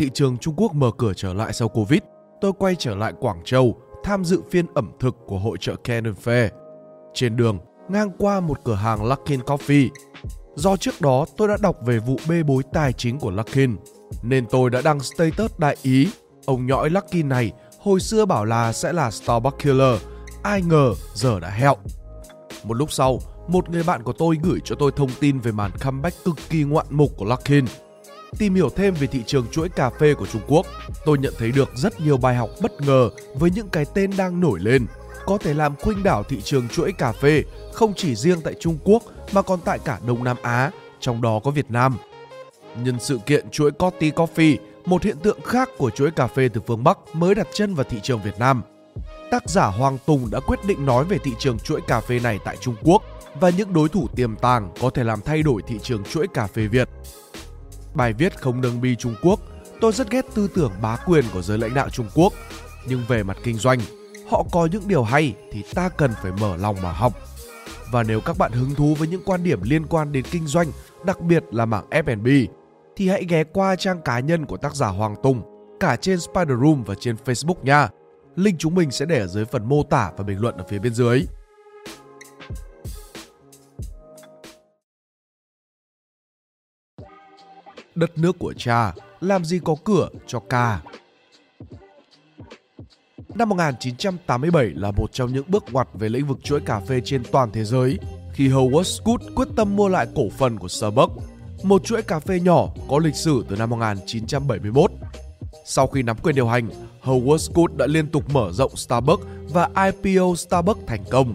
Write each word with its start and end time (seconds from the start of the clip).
thị 0.00 0.10
trường 0.14 0.38
Trung 0.38 0.54
Quốc 0.56 0.74
mở 0.74 0.90
cửa 0.98 1.12
trở 1.16 1.34
lại 1.34 1.52
sau 1.52 1.68
Covid, 1.68 2.00
tôi 2.40 2.52
quay 2.58 2.74
trở 2.74 2.94
lại 2.94 3.12
Quảng 3.20 3.40
Châu 3.44 3.76
tham 4.04 4.24
dự 4.24 4.42
phiên 4.50 4.66
ẩm 4.74 4.92
thực 5.00 5.16
của 5.26 5.38
hội 5.38 5.56
trợ 5.60 5.76
Canon 5.76 6.14
Fair. 6.24 6.48
Trên 7.14 7.36
đường, 7.36 7.58
ngang 7.88 8.10
qua 8.18 8.40
một 8.40 8.58
cửa 8.64 8.74
hàng 8.74 9.04
Luckin 9.04 9.40
Coffee. 9.40 9.88
Do 10.54 10.76
trước 10.76 11.00
đó 11.00 11.26
tôi 11.36 11.48
đã 11.48 11.56
đọc 11.62 11.76
về 11.86 11.98
vụ 11.98 12.16
bê 12.28 12.42
bối 12.42 12.62
tài 12.72 12.92
chính 12.92 13.18
của 13.18 13.30
Luckin, 13.30 13.76
nên 14.22 14.46
tôi 14.46 14.70
đã 14.70 14.82
đăng 14.82 15.00
status 15.00 15.52
đại 15.58 15.76
ý. 15.82 16.08
Ông 16.46 16.66
nhõi 16.66 16.90
Luckin 16.90 17.28
này 17.28 17.52
hồi 17.78 18.00
xưa 18.00 18.24
bảo 18.24 18.44
là 18.44 18.72
sẽ 18.72 18.92
là 18.92 19.10
Starbucks 19.10 19.64
Killer, 19.64 20.00
ai 20.42 20.62
ngờ 20.62 20.94
giờ 21.14 21.40
đã 21.40 21.50
hẹo. 21.50 21.76
Một 22.64 22.74
lúc 22.74 22.92
sau, 22.92 23.18
một 23.48 23.70
người 23.70 23.82
bạn 23.82 24.02
của 24.02 24.12
tôi 24.12 24.38
gửi 24.42 24.60
cho 24.64 24.74
tôi 24.78 24.92
thông 24.96 25.10
tin 25.20 25.38
về 25.38 25.52
màn 25.52 25.70
comeback 25.84 26.24
cực 26.24 26.36
kỳ 26.48 26.62
ngoạn 26.62 26.86
mục 26.90 27.10
của 27.16 27.24
Luckin. 27.24 27.64
Tìm 28.38 28.54
hiểu 28.54 28.70
thêm 28.70 28.94
về 28.94 29.06
thị 29.06 29.22
trường 29.26 29.46
chuỗi 29.50 29.68
cà 29.68 29.90
phê 29.90 30.14
của 30.14 30.26
Trung 30.26 30.42
Quốc, 30.48 30.66
tôi 31.04 31.18
nhận 31.18 31.34
thấy 31.38 31.52
được 31.52 31.70
rất 31.76 32.00
nhiều 32.00 32.16
bài 32.16 32.36
học 32.36 32.50
bất 32.60 32.80
ngờ 32.80 33.10
với 33.34 33.50
những 33.50 33.68
cái 33.68 33.84
tên 33.94 34.10
đang 34.16 34.40
nổi 34.40 34.58
lên, 34.62 34.86
có 35.26 35.38
thể 35.38 35.54
làm 35.54 35.76
khuynh 35.76 36.02
đảo 36.02 36.22
thị 36.22 36.40
trường 36.40 36.68
chuỗi 36.68 36.92
cà 36.92 37.12
phê 37.12 37.42
không 37.72 37.94
chỉ 37.96 38.14
riêng 38.14 38.40
tại 38.40 38.54
Trung 38.60 38.78
Quốc 38.84 39.02
mà 39.32 39.42
còn 39.42 39.60
tại 39.64 39.78
cả 39.84 39.98
Đông 40.06 40.24
Nam 40.24 40.36
Á, 40.42 40.70
trong 41.00 41.22
đó 41.22 41.40
có 41.44 41.50
Việt 41.50 41.70
Nam. 41.70 41.96
Nhân 42.84 42.96
sự 43.00 43.18
kiện 43.26 43.50
chuỗi 43.50 43.70
Coty 43.70 44.10
Coffee, 44.10 44.56
một 44.84 45.02
hiện 45.02 45.16
tượng 45.22 45.42
khác 45.42 45.68
của 45.78 45.90
chuỗi 45.90 46.10
cà 46.10 46.26
phê 46.26 46.48
từ 46.48 46.60
phương 46.66 46.84
Bắc 46.84 46.98
mới 47.12 47.34
đặt 47.34 47.46
chân 47.52 47.74
vào 47.74 47.84
thị 47.84 47.98
trường 48.02 48.22
Việt 48.22 48.38
Nam. 48.38 48.62
Tác 49.30 49.50
giả 49.50 49.66
Hoàng 49.66 49.98
Tùng 50.06 50.30
đã 50.30 50.40
quyết 50.40 50.58
định 50.66 50.86
nói 50.86 51.04
về 51.04 51.18
thị 51.18 51.32
trường 51.38 51.58
chuỗi 51.58 51.80
cà 51.80 52.00
phê 52.00 52.20
này 52.20 52.38
tại 52.44 52.56
Trung 52.60 52.76
Quốc 52.82 53.02
và 53.40 53.50
những 53.50 53.72
đối 53.72 53.88
thủ 53.88 54.08
tiềm 54.16 54.36
tàng 54.36 54.70
có 54.80 54.90
thể 54.90 55.04
làm 55.04 55.20
thay 55.20 55.42
đổi 55.42 55.62
thị 55.62 55.78
trường 55.82 56.04
chuỗi 56.04 56.26
cà 56.34 56.46
phê 56.46 56.66
Việt. 56.66 56.88
Bài 57.94 58.12
viết 58.12 58.40
không 58.40 58.60
nâng 58.60 58.80
bi 58.80 58.96
Trung 58.96 59.14
Quốc, 59.22 59.40
tôi 59.80 59.92
rất 59.92 60.10
ghét 60.10 60.26
tư 60.34 60.48
tưởng 60.54 60.72
bá 60.82 60.96
quyền 61.06 61.24
của 61.32 61.42
giới 61.42 61.58
lãnh 61.58 61.74
đạo 61.74 61.88
Trung 61.90 62.06
Quốc, 62.14 62.32
nhưng 62.88 63.04
về 63.08 63.22
mặt 63.22 63.36
kinh 63.44 63.56
doanh, 63.56 63.78
họ 64.30 64.44
có 64.52 64.68
những 64.72 64.88
điều 64.88 65.02
hay 65.02 65.34
thì 65.52 65.64
ta 65.74 65.88
cần 65.88 66.10
phải 66.22 66.32
mở 66.40 66.56
lòng 66.56 66.76
mà 66.82 66.92
học. 66.92 67.12
Và 67.92 68.02
nếu 68.02 68.20
các 68.20 68.38
bạn 68.38 68.52
hứng 68.52 68.74
thú 68.74 68.94
với 68.98 69.08
những 69.08 69.22
quan 69.24 69.44
điểm 69.44 69.60
liên 69.62 69.86
quan 69.86 70.12
đến 70.12 70.24
kinh 70.30 70.46
doanh, 70.46 70.66
đặc 71.04 71.20
biệt 71.20 71.44
là 71.50 71.66
mảng 71.66 71.88
F&B, 71.90 72.28
thì 72.96 73.08
hãy 73.08 73.24
ghé 73.28 73.44
qua 73.44 73.76
trang 73.76 74.02
cá 74.02 74.20
nhân 74.20 74.46
của 74.46 74.56
tác 74.56 74.74
giả 74.74 74.86
Hoàng 74.86 75.16
Tùng, 75.22 75.42
cả 75.80 75.96
trên 75.96 76.20
Spider 76.20 76.58
Room 76.62 76.84
và 76.84 76.94
trên 77.00 77.16
Facebook 77.24 77.62
nha. 77.62 77.88
Link 78.36 78.58
chúng 78.58 78.74
mình 78.74 78.90
sẽ 78.90 79.06
để 79.06 79.20
ở 79.20 79.26
dưới 79.26 79.44
phần 79.44 79.68
mô 79.68 79.82
tả 79.82 80.10
và 80.16 80.24
bình 80.24 80.40
luận 80.40 80.56
ở 80.56 80.64
phía 80.68 80.78
bên 80.78 80.94
dưới. 80.94 81.26
Đất 87.94 88.18
nước 88.18 88.38
của 88.38 88.54
cha, 88.56 88.92
làm 89.20 89.44
gì 89.44 89.60
có 89.64 89.76
cửa 89.84 90.08
cho 90.26 90.40
ca. 90.40 90.80
Năm 93.34 93.48
1987 93.48 94.66
là 94.66 94.90
một 94.90 95.12
trong 95.12 95.32
những 95.32 95.44
bước 95.48 95.64
ngoặt 95.72 95.88
về 95.94 96.08
lĩnh 96.08 96.26
vực 96.26 96.38
chuỗi 96.42 96.60
cà 96.60 96.80
phê 96.80 97.00
trên 97.04 97.22
toàn 97.32 97.50
thế 97.52 97.64
giới 97.64 97.98
khi 98.34 98.48
Howard 98.48 98.82
Scott 98.82 99.22
quyết 99.34 99.48
tâm 99.56 99.76
mua 99.76 99.88
lại 99.88 100.06
cổ 100.14 100.22
phần 100.38 100.58
của 100.58 100.68
Starbucks, 100.68 101.24
một 101.62 101.84
chuỗi 101.84 102.02
cà 102.02 102.18
phê 102.18 102.40
nhỏ 102.40 102.68
có 102.88 102.98
lịch 102.98 103.14
sử 103.14 103.44
từ 103.48 103.56
năm 103.56 103.70
1971. 103.70 104.90
Sau 105.64 105.86
khi 105.86 106.02
nắm 106.02 106.16
quyền 106.22 106.34
điều 106.34 106.46
hành, 106.48 106.68
Howard 107.02 107.38
Scott 107.38 107.76
đã 107.76 107.86
liên 107.86 108.08
tục 108.08 108.24
mở 108.32 108.52
rộng 108.52 108.76
Starbucks 108.76 109.24
và 109.52 109.68
IPO 109.84 110.34
Starbucks 110.34 110.86
thành 110.86 111.04
công. 111.10 111.34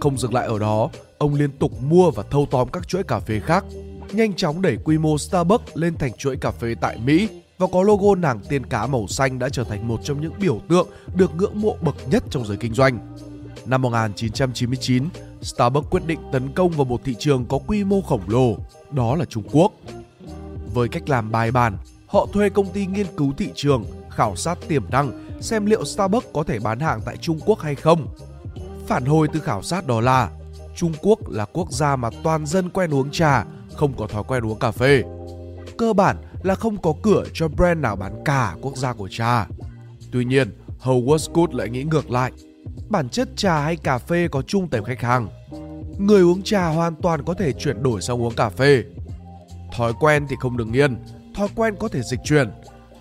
Không 0.00 0.18
dừng 0.18 0.34
lại 0.34 0.46
ở 0.46 0.58
đó, 0.58 0.90
ông 1.18 1.34
liên 1.34 1.50
tục 1.58 1.82
mua 1.82 2.10
và 2.10 2.22
thâu 2.30 2.46
tóm 2.50 2.68
các 2.68 2.88
chuỗi 2.88 3.02
cà 3.02 3.20
phê 3.20 3.40
khác, 3.40 3.64
nhanh 4.14 4.34
chóng 4.34 4.62
đẩy 4.62 4.76
quy 4.84 4.98
mô 4.98 5.18
Starbucks 5.18 5.76
lên 5.76 5.98
thành 5.98 6.12
chuỗi 6.12 6.36
cà 6.36 6.50
phê 6.50 6.74
tại 6.80 6.98
Mỹ 7.04 7.28
và 7.58 7.66
có 7.72 7.82
logo 7.82 8.14
nàng 8.14 8.40
tiên 8.48 8.66
cá 8.66 8.86
màu 8.86 9.06
xanh 9.06 9.38
đã 9.38 9.48
trở 9.48 9.64
thành 9.64 9.88
một 9.88 10.00
trong 10.04 10.20
những 10.20 10.32
biểu 10.40 10.60
tượng 10.68 10.88
được 11.14 11.34
ngưỡng 11.34 11.60
mộ 11.60 11.76
bậc 11.80 11.96
nhất 12.10 12.24
trong 12.30 12.46
giới 12.46 12.56
kinh 12.56 12.74
doanh. 12.74 12.98
Năm 13.66 13.82
1999, 13.82 15.08
Starbucks 15.42 15.90
quyết 15.90 16.06
định 16.06 16.18
tấn 16.32 16.52
công 16.52 16.70
vào 16.70 16.84
một 16.84 17.00
thị 17.04 17.14
trường 17.18 17.44
có 17.44 17.58
quy 17.66 17.84
mô 17.84 18.00
khổng 18.00 18.22
lồ, 18.26 18.56
đó 18.90 19.16
là 19.16 19.24
Trung 19.24 19.44
Quốc. 19.52 19.72
Với 20.74 20.88
cách 20.88 21.08
làm 21.08 21.30
bài 21.30 21.50
bản, 21.50 21.76
họ 22.06 22.26
thuê 22.32 22.48
công 22.48 22.72
ty 22.72 22.86
nghiên 22.86 23.06
cứu 23.16 23.32
thị 23.38 23.48
trường, 23.54 23.84
khảo 24.10 24.36
sát 24.36 24.58
tiềm 24.68 24.90
năng, 24.90 25.28
xem 25.40 25.66
liệu 25.66 25.84
Starbucks 25.84 26.26
có 26.32 26.42
thể 26.42 26.58
bán 26.58 26.80
hàng 26.80 27.00
tại 27.04 27.16
Trung 27.16 27.40
Quốc 27.46 27.60
hay 27.60 27.74
không. 27.74 28.08
Phản 28.86 29.04
hồi 29.04 29.28
từ 29.32 29.40
khảo 29.40 29.62
sát 29.62 29.86
đó 29.86 30.00
là 30.00 30.30
Trung 30.76 30.92
Quốc 31.02 31.18
là 31.28 31.44
quốc 31.44 31.72
gia 31.72 31.96
mà 31.96 32.10
toàn 32.22 32.46
dân 32.46 32.70
quen 32.70 32.94
uống 32.94 33.10
trà, 33.10 33.44
không 33.80 33.92
có 33.96 34.06
thói 34.06 34.22
quen 34.28 34.46
uống 34.46 34.58
cà 34.58 34.70
phê. 34.70 35.02
Cơ 35.78 35.92
bản 35.92 36.16
là 36.42 36.54
không 36.54 36.76
có 36.76 36.94
cửa 37.02 37.24
cho 37.34 37.48
brand 37.48 37.80
nào 37.80 37.96
bán 37.96 38.24
cả 38.24 38.56
quốc 38.60 38.76
gia 38.76 38.92
của 38.92 39.08
trà. 39.08 39.46
Tuy 40.12 40.24
nhiên, 40.24 40.50
Howard 40.82 41.18
Scott 41.18 41.54
lại 41.54 41.68
nghĩ 41.68 41.82
ngược 41.84 42.10
lại. 42.10 42.32
Bản 42.88 43.08
chất 43.08 43.28
trà 43.36 43.60
hay 43.60 43.76
cà 43.76 43.98
phê 43.98 44.28
có 44.28 44.42
chung 44.42 44.68
tệp 44.68 44.84
khách 44.84 45.00
hàng. 45.00 45.28
Người 45.98 46.22
uống 46.22 46.42
trà 46.42 46.68
hoàn 46.68 46.94
toàn 46.94 47.24
có 47.24 47.34
thể 47.34 47.52
chuyển 47.52 47.82
đổi 47.82 48.02
sang 48.02 48.22
uống 48.22 48.34
cà 48.34 48.48
phê. 48.48 48.84
Thói 49.76 49.92
quen 50.00 50.26
thì 50.30 50.36
không 50.40 50.56
đứng 50.56 50.72
yên, 50.72 50.96
thói 51.34 51.48
quen 51.54 51.74
có 51.78 51.88
thể 51.88 52.02
dịch 52.02 52.20
chuyển. 52.24 52.50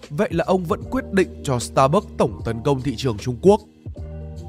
Vậy 0.09 0.29
là 0.31 0.43
ông 0.47 0.63
vẫn 0.63 0.83
quyết 0.91 1.03
định 1.11 1.41
cho 1.43 1.59
Starbucks 1.59 2.07
tổng 2.17 2.41
tấn 2.45 2.61
công 2.63 2.81
thị 2.81 2.95
trường 2.97 3.17
Trung 3.17 3.37
Quốc. 3.41 3.61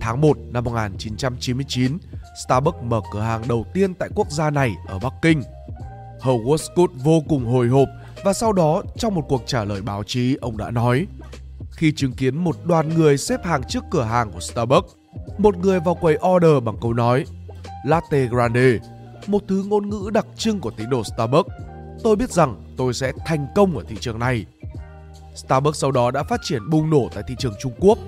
Tháng 0.00 0.20
1 0.20 0.38
năm 0.52 0.64
1999, 0.64 1.98
Starbucks 2.46 2.82
mở 2.82 3.00
cửa 3.12 3.20
hàng 3.20 3.42
đầu 3.48 3.66
tiên 3.74 3.94
tại 3.94 4.08
quốc 4.14 4.30
gia 4.30 4.50
này 4.50 4.74
ở 4.86 4.98
Bắc 4.98 5.12
Kinh. 5.22 5.42
Howard 6.22 6.56
Scoot 6.56 6.90
vô 7.04 7.22
cùng 7.28 7.44
hồi 7.46 7.68
hộp 7.68 7.88
và 8.24 8.32
sau 8.32 8.52
đó 8.52 8.82
trong 8.96 9.14
một 9.14 9.24
cuộc 9.28 9.42
trả 9.46 9.64
lời 9.64 9.82
báo 9.82 10.02
chí 10.02 10.36
ông 10.40 10.56
đã 10.56 10.70
nói 10.70 11.06
khi 11.80 11.92
chứng 11.96 12.12
kiến 12.12 12.36
một 12.36 12.56
đoàn 12.64 12.88
người 12.88 13.18
xếp 13.18 13.44
hàng 13.44 13.62
trước 13.68 13.84
cửa 13.90 14.02
hàng 14.02 14.30
của 14.32 14.40
Starbucks, 14.40 14.92
một 15.38 15.56
người 15.56 15.80
vào 15.80 15.94
quầy 15.94 16.18
order 16.34 16.64
bằng 16.64 16.76
câu 16.80 16.92
nói 16.92 17.24
Latte 17.84 18.26
Grande, 18.26 18.78
một 19.26 19.42
thứ 19.48 19.64
ngôn 19.66 19.88
ngữ 19.88 20.10
đặc 20.12 20.26
trưng 20.36 20.60
của 20.60 20.70
tín 20.70 20.90
đồ 20.90 21.02
Starbucks. 21.04 21.50
Tôi 22.02 22.16
biết 22.16 22.30
rằng 22.30 22.64
tôi 22.76 22.94
sẽ 22.94 23.12
thành 23.26 23.46
công 23.54 23.78
ở 23.78 23.84
thị 23.88 23.96
trường 24.00 24.18
này. 24.18 24.46
Starbucks 25.34 25.80
sau 25.80 25.92
đó 25.92 26.10
đã 26.10 26.22
phát 26.22 26.40
triển 26.42 26.70
bùng 26.70 26.90
nổ 26.90 27.08
tại 27.14 27.24
thị 27.28 27.34
trường 27.38 27.54
Trung 27.60 27.72
Quốc. 27.80 27.98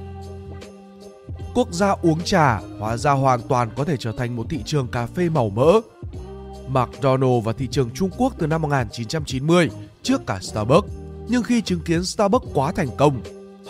Quốc 1.55 1.69
gia 1.73 1.91
uống 2.03 2.21
trà 2.21 2.61
hóa 2.79 2.97
ra 2.97 3.13
hoàn 3.13 3.41
toàn 3.49 3.71
có 3.77 3.85
thể 3.85 3.97
trở 3.99 4.13
thành 4.13 4.37
một 4.37 4.47
thị 4.51 4.63
trường 4.65 4.89
cà 4.89 5.07
phê 5.07 5.29
màu 5.29 5.51
mỡ. 5.51 5.81
McDonald 6.73 7.45
vào 7.45 7.55
thị 7.55 7.69
trường 7.71 7.91
Trung 7.95 8.11
Quốc 8.19 8.35
từ 8.39 8.47
năm 8.47 8.63
1990 8.63 9.71
trước 10.03 10.27
cả 10.27 10.39
Starbucks. 10.43 10.89
Nhưng 11.29 11.43
khi 11.43 11.63
chứng 11.63 11.81
kiến 11.81 12.05
Starbucks 12.05 12.47
quá 12.55 12.73
thành 12.73 12.89
công, 12.97 13.21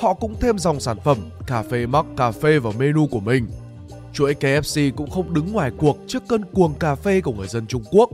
họ 0.01 0.15
cũng 0.15 0.35
thêm 0.41 0.59
dòng 0.59 0.81
sản 0.81 0.97
phẩm 1.05 1.19
cà 1.47 1.62
phê 1.62 1.87
mắc 1.87 2.07
cà 2.17 2.31
phê 2.31 2.59
vào 2.59 2.73
menu 2.79 3.07
của 3.07 3.21
mình. 3.21 3.47
Chuỗi 4.12 4.35
KFC 4.41 4.93
cũng 4.97 5.11
không 5.11 5.35
đứng 5.35 5.53
ngoài 5.53 5.71
cuộc 5.79 5.99
trước 6.07 6.23
cơn 6.29 6.45
cuồng 6.45 6.75
cà 6.75 6.95
phê 6.95 7.21
của 7.21 7.33
người 7.33 7.49
dân 7.49 7.67
Trung 7.67 7.83
Quốc. 7.91 8.11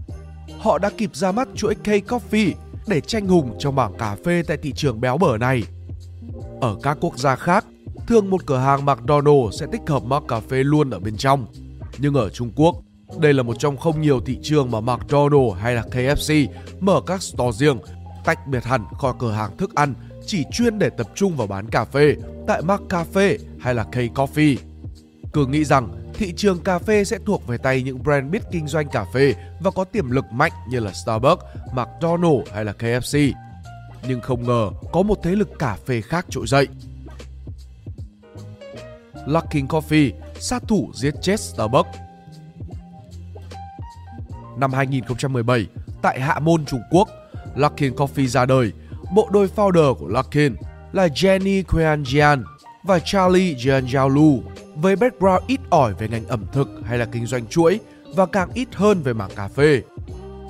Họ 0.58 0.78
đã 0.78 0.90
kịp 0.96 1.16
ra 1.16 1.32
mắt 1.32 1.48
chuỗi 1.54 1.74
K 1.74 1.86
Coffee 1.86 2.52
để 2.86 3.00
tranh 3.00 3.26
hùng 3.26 3.56
trong 3.58 3.74
mảng 3.74 3.92
cà 3.98 4.16
phê 4.24 4.42
tại 4.46 4.56
thị 4.62 4.72
trường 4.76 5.00
béo 5.00 5.18
bở 5.18 5.38
này. 5.38 5.62
Ở 6.60 6.76
các 6.82 6.98
quốc 7.00 7.18
gia 7.18 7.36
khác, 7.36 7.64
thường 8.06 8.30
một 8.30 8.46
cửa 8.46 8.58
hàng 8.58 8.84
McDonald 8.86 9.60
sẽ 9.60 9.66
tích 9.72 9.82
hợp 9.86 10.02
mắc 10.04 10.22
cà 10.28 10.40
phê 10.40 10.64
luôn 10.64 10.90
ở 10.90 10.98
bên 10.98 11.16
trong. 11.16 11.46
Nhưng 11.98 12.14
ở 12.14 12.28
Trung 12.30 12.50
Quốc, 12.56 12.76
đây 13.16 13.34
là 13.34 13.42
một 13.42 13.56
trong 13.58 13.76
không 13.76 14.00
nhiều 14.00 14.20
thị 14.20 14.38
trường 14.42 14.70
mà 14.70 14.80
McDonald's 14.80 15.52
hay 15.52 15.74
là 15.74 15.82
KFC 15.90 16.46
mở 16.80 17.00
các 17.06 17.22
store 17.22 17.58
riêng, 17.58 17.78
tách 18.24 18.46
biệt 18.46 18.64
hẳn 18.64 18.84
khỏi 18.98 19.14
cửa 19.18 19.32
hàng 19.32 19.56
thức 19.56 19.74
ăn 19.74 19.94
chỉ 20.26 20.44
chuyên 20.52 20.78
để 20.78 20.90
tập 20.90 21.06
trung 21.14 21.36
vào 21.36 21.46
bán 21.46 21.70
cà 21.70 21.84
phê 21.84 22.16
tại 22.46 22.62
McCafe 22.62 23.38
hay 23.60 23.74
là 23.74 23.84
K 23.84 23.94
Coffee. 23.94 24.56
Cứ 25.32 25.46
nghĩ 25.46 25.64
rằng 25.64 25.88
thị 26.14 26.32
trường 26.36 26.58
cà 26.62 26.78
phê 26.78 27.04
sẽ 27.04 27.18
thuộc 27.26 27.46
về 27.46 27.58
tay 27.58 27.82
những 27.82 28.02
brand 28.02 28.30
biết 28.30 28.42
kinh 28.52 28.66
doanh 28.66 28.88
cà 28.88 29.04
phê 29.14 29.34
và 29.60 29.70
có 29.70 29.84
tiềm 29.84 30.10
lực 30.10 30.24
mạnh 30.32 30.52
như 30.70 30.80
là 30.80 30.92
Starbucks, 30.92 31.42
McDonald's 31.74 32.42
hay 32.52 32.64
là 32.64 32.72
KFC. 32.78 33.32
Nhưng 34.08 34.20
không 34.20 34.46
ngờ 34.46 34.70
có 34.92 35.02
một 35.02 35.18
thế 35.22 35.30
lực 35.30 35.58
cà 35.58 35.76
phê 35.86 36.00
khác 36.00 36.26
trỗi 36.30 36.46
dậy. 36.46 36.68
Luckin 39.26 39.66
Coffee, 39.66 40.12
sát 40.40 40.62
thủ 40.68 40.90
giết 40.94 41.14
chết 41.22 41.40
Starbucks 41.40 42.07
Năm 44.58 44.72
2017, 44.72 45.66
tại 46.02 46.20
Hạ 46.20 46.38
Môn, 46.38 46.64
Trung 46.64 46.80
Quốc, 46.90 47.08
Luckin 47.56 47.94
Coffee 47.94 48.26
ra 48.26 48.46
đời. 48.46 48.72
Bộ 49.14 49.28
đôi 49.32 49.48
founder 49.56 49.94
của 49.94 50.08
Luckin 50.08 50.56
là 50.92 51.06
Jenny 51.06 51.62
Quanjian 51.62 52.42
và 52.82 52.98
Charlie 52.98 53.54
Jianjiaolu 53.54 54.40
với 54.76 54.96
background 54.96 55.42
ít 55.46 55.60
ỏi 55.70 55.94
về 55.98 56.08
ngành 56.08 56.26
ẩm 56.28 56.44
thực 56.52 56.68
hay 56.84 56.98
là 56.98 57.04
kinh 57.04 57.26
doanh 57.26 57.46
chuỗi 57.46 57.80
và 58.14 58.26
càng 58.26 58.50
ít 58.54 58.68
hơn 58.74 59.02
về 59.02 59.12
mảng 59.12 59.30
cà 59.36 59.48
phê. 59.48 59.82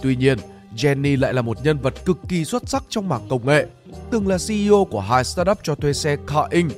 Tuy 0.03 0.17
nhiên, 0.17 0.39
Jenny 0.77 1.21
lại 1.21 1.35
là 1.35 1.43
một 1.43 1.59
nhân 1.63 1.79
vật 1.79 2.05
cực 2.05 2.19
kỳ 2.29 2.45
xuất 2.45 2.69
sắc 2.69 2.85
trong 2.89 3.09
mảng 3.09 3.27
công 3.29 3.47
nghệ, 3.47 3.67
từng 4.11 4.29
là 4.29 4.39
CEO 4.49 4.85
của 4.91 5.01
hai 5.01 5.25
startup 5.25 5.59
cho 5.63 5.75
thuê 5.75 5.93
xe 5.93 6.17
Car 6.27 6.51
Inc. 6.51 6.73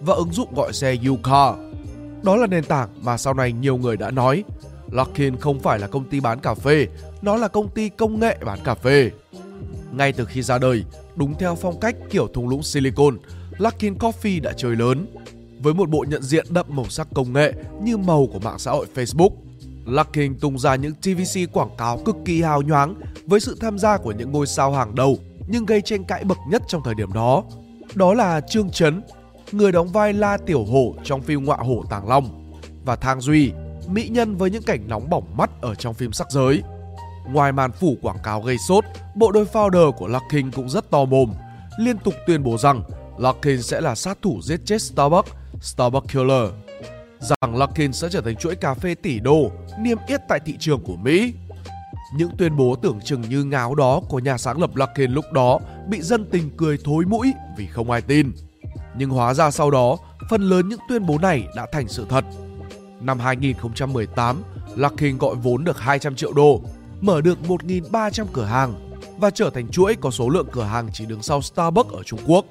và 0.00 0.14
ứng 0.14 0.32
dụng 0.32 0.54
gọi 0.54 0.72
xe 0.72 0.96
YouCar. 1.06 1.54
Đó 2.22 2.36
là 2.36 2.46
nền 2.46 2.64
tảng 2.64 2.88
mà 3.02 3.16
sau 3.16 3.34
này 3.34 3.52
nhiều 3.52 3.76
người 3.76 3.96
đã 3.96 4.10
nói 4.10 4.44
Luckin 4.90 5.36
không 5.36 5.60
phải 5.60 5.78
là 5.78 5.86
công 5.86 6.04
ty 6.04 6.20
bán 6.20 6.40
cà 6.40 6.54
phê, 6.54 6.86
nó 7.22 7.36
là 7.36 7.48
công 7.48 7.68
ty 7.68 7.88
công 7.88 8.20
nghệ 8.20 8.38
bán 8.46 8.58
cà 8.64 8.74
phê. 8.74 9.10
Ngay 9.92 10.12
từ 10.12 10.24
khi 10.24 10.42
ra 10.42 10.58
đời, 10.58 10.84
đúng 11.16 11.34
theo 11.38 11.54
phong 11.54 11.80
cách 11.80 11.96
kiểu 12.10 12.28
thung 12.34 12.48
lũng 12.48 12.62
silicon, 12.62 13.18
Luckin 13.58 13.94
Coffee 13.94 14.42
đã 14.42 14.52
chơi 14.56 14.76
lớn. 14.76 15.06
Với 15.62 15.74
một 15.74 15.90
bộ 15.90 16.04
nhận 16.08 16.22
diện 16.22 16.46
đậm 16.50 16.66
màu 16.68 16.88
sắc 16.88 17.08
công 17.14 17.32
nghệ 17.32 17.52
như 17.82 17.96
màu 17.96 18.26
của 18.32 18.38
mạng 18.38 18.58
xã 18.58 18.70
hội 18.70 18.86
Facebook, 18.94 19.30
Luckin 19.86 20.38
tung 20.38 20.58
ra 20.58 20.74
những 20.74 20.94
TVC 20.94 21.52
quảng 21.52 21.76
cáo 21.78 21.98
cực 22.04 22.16
kỳ 22.24 22.42
hào 22.42 22.62
nhoáng 22.62 22.94
với 23.26 23.40
sự 23.40 23.56
tham 23.60 23.78
gia 23.78 23.96
của 23.96 24.12
những 24.12 24.32
ngôi 24.32 24.46
sao 24.46 24.72
hàng 24.72 24.94
đầu 24.94 25.18
nhưng 25.48 25.66
gây 25.66 25.80
tranh 25.80 26.04
cãi 26.04 26.24
bậc 26.24 26.38
nhất 26.48 26.62
trong 26.68 26.82
thời 26.84 26.94
điểm 26.94 27.12
đó. 27.12 27.44
Đó 27.94 28.14
là 28.14 28.40
Trương 28.40 28.70
Chấn, 28.70 29.02
người 29.52 29.72
đóng 29.72 29.88
vai 29.88 30.12
La 30.12 30.36
Tiểu 30.36 30.64
Hổ 30.64 30.94
trong 31.04 31.22
phim 31.22 31.44
Ngọa 31.44 31.56
Hổ 31.56 31.84
Tàng 31.90 32.08
Long, 32.08 32.52
và 32.84 32.96
Thang 32.96 33.20
Duy, 33.20 33.52
mỹ 33.88 34.08
nhân 34.08 34.36
với 34.36 34.50
những 34.50 34.62
cảnh 34.62 34.88
nóng 34.88 35.10
bỏng 35.10 35.36
mắt 35.36 35.50
ở 35.60 35.74
trong 35.74 35.94
phim 35.94 36.12
sắc 36.12 36.30
giới. 36.30 36.62
Ngoài 37.32 37.52
màn 37.52 37.72
phủ 37.72 37.96
quảng 38.02 38.18
cáo 38.22 38.40
gây 38.42 38.58
sốt, 38.68 38.84
bộ 39.14 39.32
đôi 39.32 39.44
founder 39.52 39.92
của 39.92 40.08
Luckin 40.08 40.50
cũng 40.50 40.68
rất 40.68 40.90
to 40.90 41.04
mồm, 41.04 41.32
liên 41.78 41.98
tục 41.98 42.14
tuyên 42.26 42.42
bố 42.42 42.58
rằng 42.58 42.82
Luckin 43.18 43.62
sẽ 43.62 43.80
là 43.80 43.94
sát 43.94 44.18
thủ 44.22 44.40
giết 44.42 44.60
chết 44.64 44.82
Starbucks, 44.82 45.30
Starbucks 45.60 46.14
Killer. 46.14 46.50
Rằng 47.20 47.56
Luckin 47.56 47.92
sẽ 47.92 48.08
trở 48.10 48.20
thành 48.20 48.36
chuỗi 48.36 48.56
cà 48.56 48.74
phê 48.74 48.94
tỷ 48.94 49.20
đô, 49.20 49.50
niêm 49.80 49.98
yết 50.08 50.20
tại 50.28 50.40
thị 50.46 50.56
trường 50.58 50.80
của 50.84 50.96
Mỹ. 50.96 51.34
Những 52.16 52.30
tuyên 52.38 52.56
bố 52.56 52.76
tưởng 52.82 53.00
chừng 53.04 53.22
như 53.22 53.44
ngáo 53.44 53.74
đó 53.74 54.00
của 54.08 54.18
nhà 54.18 54.38
sáng 54.38 54.60
lập 54.60 54.70
Luckin 54.74 55.10
lúc 55.10 55.32
đó 55.32 55.60
bị 55.88 56.02
dân 56.02 56.30
tình 56.30 56.50
cười 56.56 56.78
thối 56.84 57.04
mũi 57.04 57.32
vì 57.56 57.66
không 57.66 57.90
ai 57.90 58.02
tin. 58.02 58.32
Nhưng 58.98 59.10
hóa 59.10 59.34
ra 59.34 59.50
sau 59.50 59.70
đó, 59.70 59.96
phần 60.30 60.42
lớn 60.42 60.68
những 60.68 60.80
tuyên 60.88 61.06
bố 61.06 61.18
này 61.18 61.46
đã 61.56 61.66
thành 61.72 61.88
sự 61.88 62.06
thật. 62.08 62.24
Năm 63.00 63.18
2018, 63.18 64.42
Luckin 64.76 65.18
gọi 65.18 65.36
vốn 65.36 65.64
được 65.64 65.80
200 65.80 66.16
triệu 66.16 66.32
đô, 66.32 66.60
mở 67.00 67.20
được 67.20 67.38
1.300 67.48 68.24
cửa 68.32 68.44
hàng 68.44 68.74
và 69.18 69.30
trở 69.30 69.50
thành 69.50 69.68
chuỗi 69.68 69.96
có 70.00 70.10
số 70.10 70.28
lượng 70.28 70.46
cửa 70.52 70.62
hàng 70.62 70.88
chỉ 70.92 71.06
đứng 71.06 71.22
sau 71.22 71.42
Starbucks 71.42 71.92
ở 71.92 72.02
Trung 72.02 72.20
Quốc. 72.26 72.44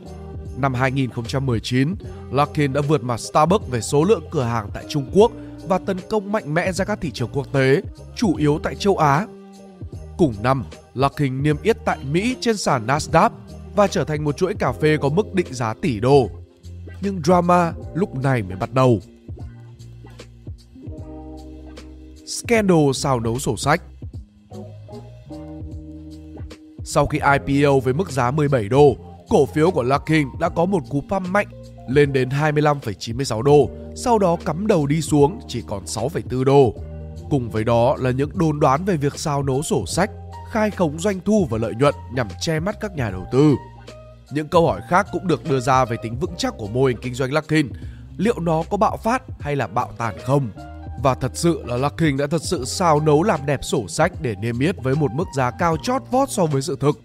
Năm 0.58 0.74
2019, 0.74 1.96
Luckin 2.32 2.74
đã 2.74 2.82
vượt 2.82 3.04
mặt 3.04 3.18
Starbucks 3.18 3.70
về 3.70 3.82
số 3.82 4.04
lượng 4.04 4.24
cửa 4.32 4.44
hàng 4.44 4.70
tại 4.74 4.86
Trung 4.90 5.12
Quốc 5.14 5.32
và 5.68 5.78
tấn 5.78 5.98
công 6.10 6.32
mạnh 6.32 6.54
mẽ 6.54 6.72
ra 6.72 6.86
các 6.86 7.02
thị 7.02 7.12
trường 7.12 7.30
quốc 7.34 7.48
tế, 7.54 7.82
chủ 8.16 8.36
yếu 8.36 8.60
tại 8.64 8.76
châu 8.76 8.98
Á. 8.98 9.28
Cùng 10.18 10.34
năm, 10.44 10.64
Luckin 10.94 11.44
niêm 11.44 11.56
yết 11.64 11.78
tại 11.86 11.98
Mỹ 12.12 12.36
trên 12.42 12.58
sàn 12.58 12.88
Nasdaq 12.88 13.30
và 13.76 13.88
trở 13.88 14.04
thành 14.04 14.24
một 14.24 14.38
chuỗi 14.38 14.54
cà 14.54 14.72
phê 14.72 14.98
có 15.02 15.10
mức 15.10 15.34
định 15.34 15.54
giá 15.54 15.74
tỷ 15.74 16.00
đô. 16.00 16.30
Nhưng 17.02 17.22
drama 17.24 17.74
lúc 17.94 18.16
này 18.24 18.44
mới 18.44 18.56
bắt 18.58 18.74
đầu. 18.74 19.00
Scandal 22.36 22.92
sao 22.94 23.20
nấu 23.20 23.40
sổ 23.40 23.58
sách 23.58 23.82
Sau 26.84 27.06
khi 27.06 27.20
IPO 27.48 27.80
với 27.80 27.94
mức 27.94 28.12
giá 28.12 28.32
17 28.32 28.70
đô, 28.70 28.96
cổ 29.30 29.46
phiếu 29.46 29.72
của 29.72 29.84
Luckin 29.84 30.28
đã 30.40 30.50
có 30.50 30.66
một 30.66 30.84
cú 30.90 31.02
pump 31.10 31.28
mạnh 31.30 31.48
lên 31.90 32.14
đến 32.14 32.30
25,96 32.30 33.42
đô, 33.42 33.70
sau 33.96 34.20
đó 34.20 34.38
cắm 34.46 34.68
đầu 34.68 34.86
đi 34.86 35.02
xuống 35.02 35.40
chỉ 35.48 35.64
còn 35.68 35.84
6,4 35.86 36.44
đô. 36.44 36.74
Cùng 37.30 37.50
với 37.50 37.64
đó 37.64 37.96
là 38.00 38.12
những 38.12 38.38
đồn 38.38 38.60
đoán 38.60 38.86
về 38.86 38.98
việc 38.98 39.20
sao 39.20 39.44
nấu 39.44 39.62
sổ 39.62 39.86
sách, 39.86 40.12
khai 40.52 40.72
khống 40.72 41.00
doanh 41.00 41.20
thu 41.26 41.48
và 41.50 41.58
lợi 41.58 41.74
nhuận 41.80 41.94
nhằm 42.14 42.28
che 42.42 42.60
mắt 42.60 42.76
các 42.80 42.96
nhà 42.96 43.10
đầu 43.10 43.26
tư. 43.32 43.56
Những 44.32 44.48
câu 44.48 44.68
hỏi 44.68 44.82
khác 44.90 45.08
cũng 45.12 45.28
được 45.28 45.50
đưa 45.50 45.60
ra 45.60 45.86
về 45.86 45.98
tính 46.04 46.20
vững 46.20 46.34
chắc 46.38 46.54
của 46.58 46.68
mô 46.68 46.86
hình 46.86 46.98
kinh 47.02 47.14
doanh 47.14 47.34
Luckin, 47.34 47.70
liệu 48.18 48.40
nó 48.40 48.64
có 48.70 48.78
bạo 48.78 48.98
phát 48.98 49.24
hay 49.40 49.56
là 49.56 49.68
bạo 49.68 49.90
tàn 49.98 50.16
không? 50.26 50.50
Và 51.04 51.16
thật 51.16 51.32
sự 51.34 51.64
là 51.66 51.78
Luckin 51.78 52.18
đã 52.18 52.28
thật 52.28 52.42
sự 52.44 52.66
xào 52.66 53.00
nấu 53.00 53.24
làm 53.24 53.40
đẹp 53.46 53.60
sổ 53.64 53.88
sách 53.88 54.12
để 54.22 54.36
niêm 54.36 54.60
yết 54.60 54.84
với 54.84 54.96
một 54.96 55.12
mức 55.14 55.28
giá 55.36 55.52
cao 55.52 55.78
chót 55.84 56.02
vót 56.12 56.30
so 56.30 56.46
với 56.46 56.62
sự 56.62 56.78
thực. 56.80 57.02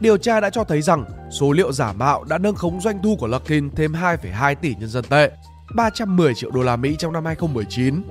Điều 0.00 0.16
tra 0.16 0.40
đã 0.40 0.50
cho 0.50 0.64
thấy 0.64 0.82
rằng 0.82 1.04
số 1.30 1.52
liệu 1.52 1.72
giả 1.72 1.92
mạo 1.92 2.24
đã 2.24 2.38
nâng 2.38 2.54
khống 2.54 2.80
doanh 2.80 3.02
thu 3.02 3.16
của 3.16 3.26
Luckin 3.26 3.70
thêm 3.70 3.92
2,2 3.92 4.54
tỷ 4.54 4.74
nhân 4.74 4.88
dân 4.88 5.04
tệ, 5.08 5.30
310 5.74 6.34
triệu 6.34 6.50
đô 6.50 6.62
la 6.62 6.76
Mỹ 6.76 6.96
trong 6.98 7.12
năm 7.12 7.24
2019. 7.24 8.02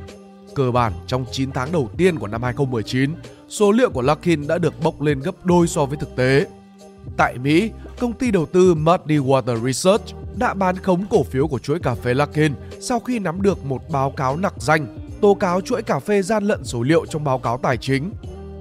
Cơ 0.55 0.71
bản 0.71 0.93
trong 1.07 1.25
9 1.31 1.51
tháng 1.51 1.71
đầu 1.71 1.89
tiên 1.97 2.19
của 2.19 2.27
năm 2.27 2.43
2019, 2.43 3.15
số 3.49 3.71
liệu 3.71 3.89
của 3.89 4.01
Luckin 4.01 4.47
đã 4.47 4.57
được 4.57 4.73
bốc 4.83 5.01
lên 5.01 5.19
gấp 5.19 5.45
đôi 5.45 5.67
so 5.67 5.85
với 5.85 5.97
thực 5.97 6.15
tế. 6.15 6.45
Tại 7.17 7.37
Mỹ, 7.37 7.71
công 7.99 8.13
ty 8.13 8.31
đầu 8.31 8.45
tư 8.45 8.75
Muddy 8.75 9.17
Water 9.17 9.65
Research 9.65 10.15
đã 10.37 10.53
bán 10.53 10.75
khống 10.77 11.05
cổ 11.09 11.23
phiếu 11.23 11.47
của 11.47 11.59
chuỗi 11.59 11.79
cà 11.79 11.95
phê 11.95 12.13
Luckin 12.13 12.53
sau 12.79 12.99
khi 12.99 13.19
nắm 13.19 13.41
được 13.41 13.65
một 13.65 13.81
báo 13.89 14.11
cáo 14.11 14.37
nặc 14.37 14.53
danh 14.57 15.05
tố 15.21 15.33
cáo 15.33 15.61
chuỗi 15.61 15.81
cà 15.81 15.99
phê 15.99 16.21
gian 16.21 16.43
lận 16.43 16.63
số 16.63 16.83
liệu 16.83 17.05
trong 17.05 17.23
báo 17.23 17.39
cáo 17.39 17.57
tài 17.57 17.77
chính, 17.77 18.11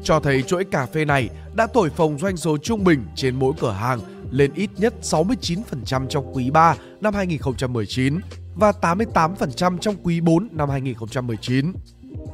cho 0.03 0.21
thấy 0.21 0.43
chuỗi 0.43 0.65
cà 0.65 0.87
phê 0.87 1.05
này 1.05 1.29
đã 1.55 1.67
thổi 1.75 1.91
phồng 1.91 2.19
doanh 2.19 2.37
số 2.37 2.59
trung 2.59 2.85
bình 2.85 3.06
trên 3.15 3.37
mỗi 3.37 3.53
cửa 3.61 3.73
hàng 3.73 4.00
lên 4.31 4.50
ít 4.55 4.71
nhất 4.76 4.94
69% 5.03 6.06
trong 6.06 6.35
quý 6.35 6.50
3 6.50 6.76
năm 7.00 7.15
2019 7.15 8.21
và 8.55 8.73
88% 8.81 9.79
trong 9.79 9.97
quý 10.03 10.21
4 10.21 10.49
năm 10.53 10.71
2019. 10.71 11.73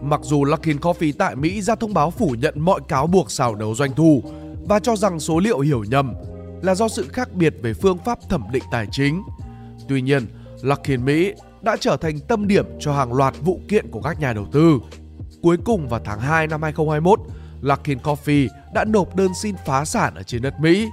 Mặc 0.02 0.20
dù 0.22 0.44
Luckin 0.44 0.76
Coffee 0.76 1.12
tại 1.18 1.36
Mỹ 1.36 1.62
ra 1.62 1.74
thông 1.74 1.94
báo 1.94 2.10
phủ 2.10 2.34
nhận 2.38 2.60
mọi 2.60 2.80
cáo 2.88 3.06
buộc 3.06 3.30
xảo 3.30 3.54
đấu 3.54 3.74
doanh 3.74 3.94
thu 3.94 4.22
và 4.68 4.78
cho 4.78 4.96
rằng 4.96 5.20
số 5.20 5.38
liệu 5.38 5.60
hiểu 5.60 5.84
nhầm 5.84 6.14
là 6.62 6.74
do 6.74 6.88
sự 6.88 7.08
khác 7.12 7.32
biệt 7.34 7.54
về 7.62 7.74
phương 7.74 7.98
pháp 8.04 8.18
thẩm 8.28 8.44
định 8.52 8.62
tài 8.70 8.86
chính. 8.92 9.22
Tuy 9.88 10.02
nhiên, 10.02 10.26
Luckin 10.62 11.04
Mỹ 11.04 11.32
đã 11.62 11.76
trở 11.80 11.96
thành 11.96 12.18
tâm 12.20 12.48
điểm 12.48 12.66
cho 12.80 12.92
hàng 12.92 13.12
loạt 13.12 13.34
vụ 13.40 13.60
kiện 13.68 13.90
của 13.90 14.02
các 14.02 14.20
nhà 14.20 14.32
đầu 14.32 14.46
tư. 14.52 14.78
Cuối 15.42 15.56
cùng 15.64 15.88
vào 15.88 16.00
tháng 16.04 16.20
2 16.20 16.46
năm 16.46 16.62
2021, 16.62 17.20
Luckin 17.60 17.98
Coffee 17.98 18.48
đã 18.74 18.84
nộp 18.84 19.16
đơn 19.16 19.34
xin 19.34 19.54
phá 19.66 19.84
sản 19.84 20.14
ở 20.14 20.22
trên 20.22 20.42
đất 20.42 20.54
Mỹ. 20.60 20.88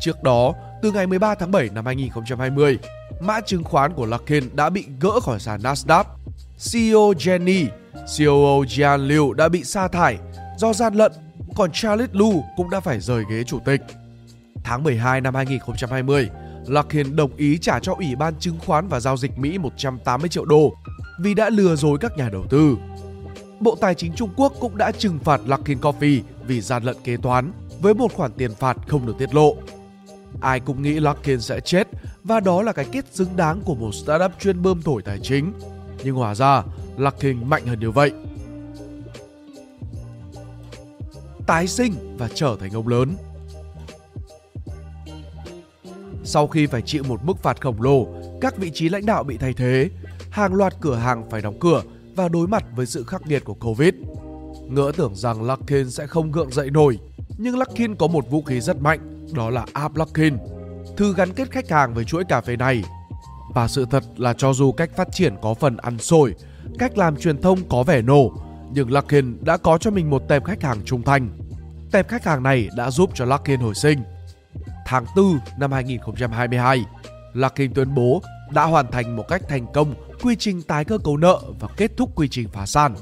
Trước 0.00 0.22
đó, 0.22 0.54
từ 0.82 0.92
ngày 0.92 1.06
13 1.06 1.34
tháng 1.34 1.50
7 1.50 1.68
năm 1.74 1.86
2020, 1.86 2.78
mã 3.20 3.40
chứng 3.40 3.64
khoán 3.64 3.92
của 3.92 4.06
Luckin 4.06 4.56
đã 4.56 4.70
bị 4.70 4.86
gỡ 5.00 5.20
khỏi 5.20 5.40
sàn 5.40 5.60
Nasdaq. 5.60 6.04
CEO 6.72 7.12
Jenny, 7.12 7.66
COO 7.94 8.64
Jian 8.64 9.06
Liu 9.06 9.32
đã 9.32 9.48
bị 9.48 9.64
sa 9.64 9.88
thải 9.88 10.18
do 10.58 10.72
gian 10.72 10.94
lận, 10.94 11.12
còn 11.56 11.70
Charles 11.72 12.10
Lu 12.12 12.44
cũng 12.56 12.70
đã 12.70 12.80
phải 12.80 13.00
rời 13.00 13.24
ghế 13.30 13.44
chủ 13.44 13.58
tịch. 13.64 13.80
Tháng 14.64 14.82
12 14.82 15.20
năm 15.20 15.34
2020, 15.34 16.28
Luckin 16.66 17.16
đồng 17.16 17.36
ý 17.36 17.58
trả 17.58 17.78
cho 17.78 17.94
Ủy 17.94 18.16
ban 18.16 18.34
Chứng 18.38 18.58
khoán 18.66 18.88
và 18.88 19.00
Giao 19.00 19.16
dịch 19.16 19.38
Mỹ 19.38 19.58
180 19.58 20.28
triệu 20.28 20.44
đô 20.44 20.74
vì 21.20 21.34
đã 21.34 21.50
lừa 21.50 21.76
dối 21.76 21.98
các 22.00 22.16
nhà 22.16 22.28
đầu 22.28 22.46
tư. 22.50 22.76
Bộ 23.60 23.76
Tài 23.80 23.94
chính 23.94 24.12
Trung 24.12 24.30
Quốc 24.36 24.52
cũng 24.60 24.76
đã 24.76 24.92
trừng 24.92 25.18
phạt 25.18 25.40
Luckin 25.46 25.78
Coffee 25.78 26.20
vì 26.46 26.60
gian 26.60 26.82
lận 26.82 26.96
kế 27.04 27.16
toán 27.16 27.52
với 27.80 27.94
một 27.94 28.12
khoản 28.12 28.32
tiền 28.32 28.54
phạt 28.54 28.76
không 28.88 29.06
được 29.06 29.14
tiết 29.18 29.34
lộ. 29.34 29.56
Ai 30.40 30.60
cũng 30.60 30.82
nghĩ 30.82 30.92
Luckin 31.00 31.40
sẽ 31.40 31.60
chết 31.60 31.88
và 32.24 32.40
đó 32.40 32.62
là 32.62 32.72
cái 32.72 32.84
kết 32.92 33.04
xứng 33.12 33.36
đáng 33.36 33.60
của 33.64 33.74
một 33.74 33.92
startup 33.92 34.32
chuyên 34.40 34.62
bơm 34.62 34.82
thổi 34.82 35.02
tài 35.02 35.18
chính. 35.18 35.52
Nhưng 36.04 36.14
hóa 36.14 36.34
ra, 36.34 36.62
Luckin 36.96 37.50
mạnh 37.50 37.66
hơn 37.66 37.80
như 37.80 37.90
vậy. 37.90 38.12
Tái 41.46 41.66
sinh 41.66 42.16
và 42.18 42.28
trở 42.34 42.56
thành 42.60 42.70
ông 42.70 42.88
lớn 42.88 43.16
sau 46.24 46.46
khi 46.46 46.66
phải 46.66 46.82
chịu 46.82 47.02
một 47.02 47.24
mức 47.24 47.42
phạt 47.42 47.60
khổng 47.60 47.82
lồ, 47.82 48.06
các 48.40 48.56
vị 48.56 48.70
trí 48.70 48.88
lãnh 48.88 49.06
đạo 49.06 49.24
bị 49.24 49.36
thay 49.36 49.52
thế, 49.52 49.90
hàng 50.30 50.54
loạt 50.54 50.74
cửa 50.80 50.94
hàng 50.94 51.30
phải 51.30 51.42
đóng 51.42 51.58
cửa 51.60 51.82
và 52.16 52.28
đối 52.28 52.46
mặt 52.46 52.64
với 52.76 52.86
sự 52.86 53.04
khắc 53.04 53.26
nghiệt 53.26 53.44
của 53.44 53.54
Covid. 53.54 53.94
Ngỡ 54.68 54.92
tưởng 54.96 55.14
rằng 55.14 55.42
Luckin 55.42 55.90
sẽ 55.90 56.06
không 56.06 56.32
gượng 56.32 56.52
dậy 56.52 56.70
nổi, 56.70 56.98
nhưng 57.38 57.58
Luckin 57.58 57.96
có 57.96 58.06
một 58.06 58.30
vũ 58.30 58.42
khí 58.42 58.60
rất 58.60 58.80
mạnh, 58.80 59.26
đó 59.32 59.50
là 59.50 59.66
app 59.72 59.96
Luckin, 59.96 60.36
thư 60.96 61.14
gắn 61.14 61.32
kết 61.32 61.50
khách 61.50 61.70
hàng 61.70 61.94
với 61.94 62.04
chuỗi 62.04 62.24
cà 62.24 62.40
phê 62.40 62.56
này. 62.56 62.84
Và 63.54 63.68
sự 63.68 63.86
thật 63.90 64.04
là 64.16 64.32
cho 64.32 64.52
dù 64.52 64.72
cách 64.72 64.90
phát 64.96 65.08
triển 65.12 65.34
có 65.42 65.54
phần 65.54 65.76
ăn 65.76 65.98
sôi, 65.98 66.34
cách 66.78 66.98
làm 66.98 67.16
truyền 67.16 67.42
thông 67.42 67.68
có 67.68 67.82
vẻ 67.82 68.02
nổ, 68.02 68.32
nhưng 68.72 68.90
Luckin 68.90 69.44
đã 69.44 69.56
có 69.56 69.78
cho 69.78 69.90
mình 69.90 70.10
một 70.10 70.22
tệp 70.28 70.44
khách 70.44 70.62
hàng 70.62 70.80
trung 70.84 71.02
thành. 71.02 71.28
Tệp 71.92 72.08
khách 72.08 72.24
hàng 72.24 72.42
này 72.42 72.68
đã 72.76 72.90
giúp 72.90 73.10
cho 73.14 73.24
Luckin 73.24 73.60
hồi 73.60 73.74
sinh 73.74 74.02
tháng 74.86 75.04
4 75.16 75.38
năm 75.58 75.72
2022, 75.72 76.84
Larkin 77.34 77.74
tuyên 77.74 77.94
bố 77.94 78.22
đã 78.52 78.64
hoàn 78.64 78.90
thành 78.90 79.16
một 79.16 79.24
cách 79.28 79.42
thành 79.48 79.66
công 79.74 79.94
quy 80.22 80.36
trình 80.36 80.62
tái 80.62 80.84
cơ 80.84 80.98
cấu 80.98 81.16
nợ 81.16 81.40
và 81.60 81.68
kết 81.76 81.90
thúc 81.96 82.10
quy 82.14 82.28
trình 82.28 82.48
phá 82.52 82.66
sản. 82.66 82.94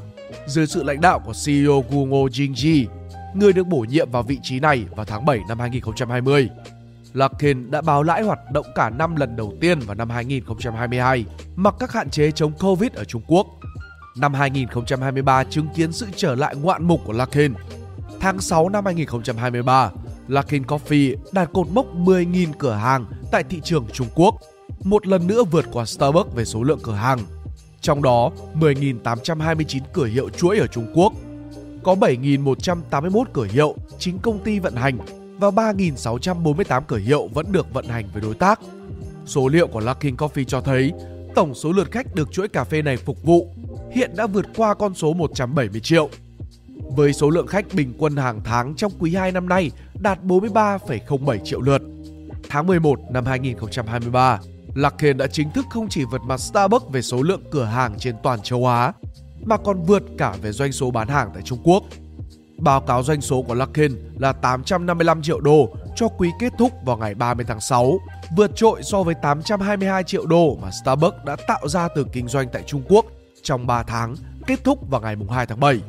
Dưới 0.46 0.66
sự 0.66 0.82
lãnh 0.82 1.00
đạo 1.00 1.20
của 1.24 1.32
CEO 1.46 1.84
Guo 1.90 2.26
Jingji, 2.26 2.86
người 3.34 3.52
được 3.52 3.66
bổ 3.66 3.78
nhiệm 3.78 4.10
vào 4.10 4.22
vị 4.22 4.38
trí 4.42 4.60
này 4.60 4.84
vào 4.96 5.04
tháng 5.04 5.24
7 5.24 5.40
năm 5.48 5.58
2020. 5.58 6.48
Larkin 7.12 7.70
đã 7.70 7.80
báo 7.80 8.02
lãi 8.02 8.22
hoạt 8.22 8.38
động 8.52 8.66
cả 8.74 8.90
năm 8.90 9.16
lần 9.16 9.36
đầu 9.36 9.52
tiên 9.60 9.80
vào 9.80 9.94
năm 9.94 10.10
2022, 10.10 11.24
mặc 11.56 11.74
các 11.78 11.92
hạn 11.92 12.10
chế 12.10 12.30
chống 12.30 12.52
Covid 12.60 12.92
ở 12.92 13.04
Trung 13.04 13.22
Quốc. 13.26 13.46
Năm 14.16 14.34
2023 14.34 15.44
chứng 15.44 15.68
kiến 15.76 15.92
sự 15.92 16.06
trở 16.16 16.34
lại 16.34 16.56
ngoạn 16.56 16.84
mục 16.84 17.00
của 17.04 17.12
Larkin. 17.12 17.54
Tháng 18.20 18.40
6 18.40 18.68
năm 18.68 18.84
2023, 18.84 19.90
Luckin 20.28 20.62
Coffee 20.62 21.16
đạt 21.32 21.52
cột 21.52 21.68
mốc 21.68 21.86
10.000 21.96 22.48
cửa 22.58 22.72
hàng 22.72 23.06
tại 23.32 23.44
thị 23.44 23.60
trường 23.64 23.86
Trung 23.92 24.06
Quốc, 24.14 24.34
một 24.84 25.06
lần 25.06 25.26
nữa 25.26 25.44
vượt 25.44 25.64
qua 25.72 25.84
Starbucks 25.84 26.34
về 26.34 26.44
số 26.44 26.62
lượng 26.62 26.80
cửa 26.82 26.94
hàng. 26.94 27.18
Trong 27.80 28.02
đó, 28.02 28.30
10.829 28.54 29.80
cửa 29.92 30.06
hiệu 30.06 30.28
chuỗi 30.28 30.58
ở 30.58 30.66
Trung 30.66 30.92
Quốc, 30.94 31.12
có 31.82 31.94
7.181 31.94 33.24
cửa 33.32 33.46
hiệu 33.52 33.74
chính 33.98 34.18
công 34.18 34.38
ty 34.38 34.58
vận 34.58 34.76
hành 34.76 34.98
và 35.38 35.50
3.648 35.50 36.82
cửa 36.86 36.96
hiệu 36.96 37.28
vẫn 37.34 37.52
được 37.52 37.74
vận 37.74 37.86
hành 37.86 38.08
với 38.12 38.22
đối 38.22 38.34
tác. 38.34 38.60
Số 39.26 39.48
liệu 39.48 39.66
của 39.66 39.80
Luckin 39.80 40.16
Coffee 40.16 40.44
cho 40.44 40.60
thấy 40.60 40.92
tổng 41.34 41.54
số 41.54 41.72
lượt 41.72 41.92
khách 41.92 42.14
được 42.14 42.32
chuỗi 42.32 42.48
cà 42.48 42.64
phê 42.64 42.82
này 42.82 42.96
phục 42.96 43.22
vụ 43.22 43.48
hiện 43.92 44.10
đã 44.16 44.26
vượt 44.26 44.46
qua 44.56 44.74
con 44.74 44.94
số 44.94 45.12
170 45.12 45.80
triệu. 45.80 46.08
Với 46.76 47.12
số 47.12 47.30
lượng 47.30 47.46
khách 47.46 47.64
bình 47.74 47.94
quân 47.98 48.16
hàng 48.16 48.40
tháng 48.44 48.74
trong 48.74 48.92
quý 48.98 49.14
2 49.14 49.32
năm 49.32 49.48
nay 49.48 49.70
đạt 50.00 50.18
43,07 50.24 51.38
triệu 51.44 51.60
lượt. 51.60 51.82
Tháng 52.48 52.66
11 52.66 52.98
năm 53.10 53.26
2023, 53.26 54.38
Luckin 54.74 55.18
đã 55.18 55.26
chính 55.26 55.50
thức 55.50 55.66
không 55.70 55.88
chỉ 55.88 56.04
vượt 56.04 56.22
mặt 56.22 56.40
Starbucks 56.40 56.92
về 56.92 57.02
số 57.02 57.22
lượng 57.22 57.42
cửa 57.50 57.64
hàng 57.64 57.94
trên 57.98 58.14
toàn 58.22 58.42
châu 58.42 58.66
Á, 58.66 58.92
mà 59.44 59.56
còn 59.56 59.82
vượt 59.82 60.02
cả 60.18 60.34
về 60.42 60.52
doanh 60.52 60.72
số 60.72 60.90
bán 60.90 61.08
hàng 61.08 61.30
tại 61.34 61.42
Trung 61.42 61.58
Quốc. 61.64 61.82
Báo 62.58 62.80
cáo 62.80 63.02
doanh 63.02 63.20
số 63.20 63.42
của 63.42 63.54
Luckin 63.54 63.92
là 64.18 64.32
855 64.32 65.22
triệu 65.22 65.40
đô 65.40 65.68
cho 65.96 66.08
quý 66.08 66.30
kết 66.40 66.52
thúc 66.58 66.72
vào 66.84 66.96
ngày 66.96 67.14
30 67.14 67.44
tháng 67.48 67.60
6, 67.60 67.98
vượt 68.36 68.50
trội 68.56 68.82
so 68.82 69.02
với 69.02 69.14
822 69.14 70.02
triệu 70.04 70.26
đô 70.26 70.56
mà 70.62 70.70
Starbucks 70.70 71.24
đã 71.24 71.36
tạo 71.48 71.68
ra 71.68 71.88
từ 71.96 72.06
kinh 72.12 72.28
doanh 72.28 72.48
tại 72.52 72.62
Trung 72.66 72.82
Quốc 72.88 73.06
trong 73.42 73.66
3 73.66 73.82
tháng, 73.82 74.14
kết 74.46 74.64
thúc 74.64 74.90
vào 74.90 75.00
ngày 75.00 75.16
2 75.30 75.46
tháng 75.46 75.60
7. 75.60 75.80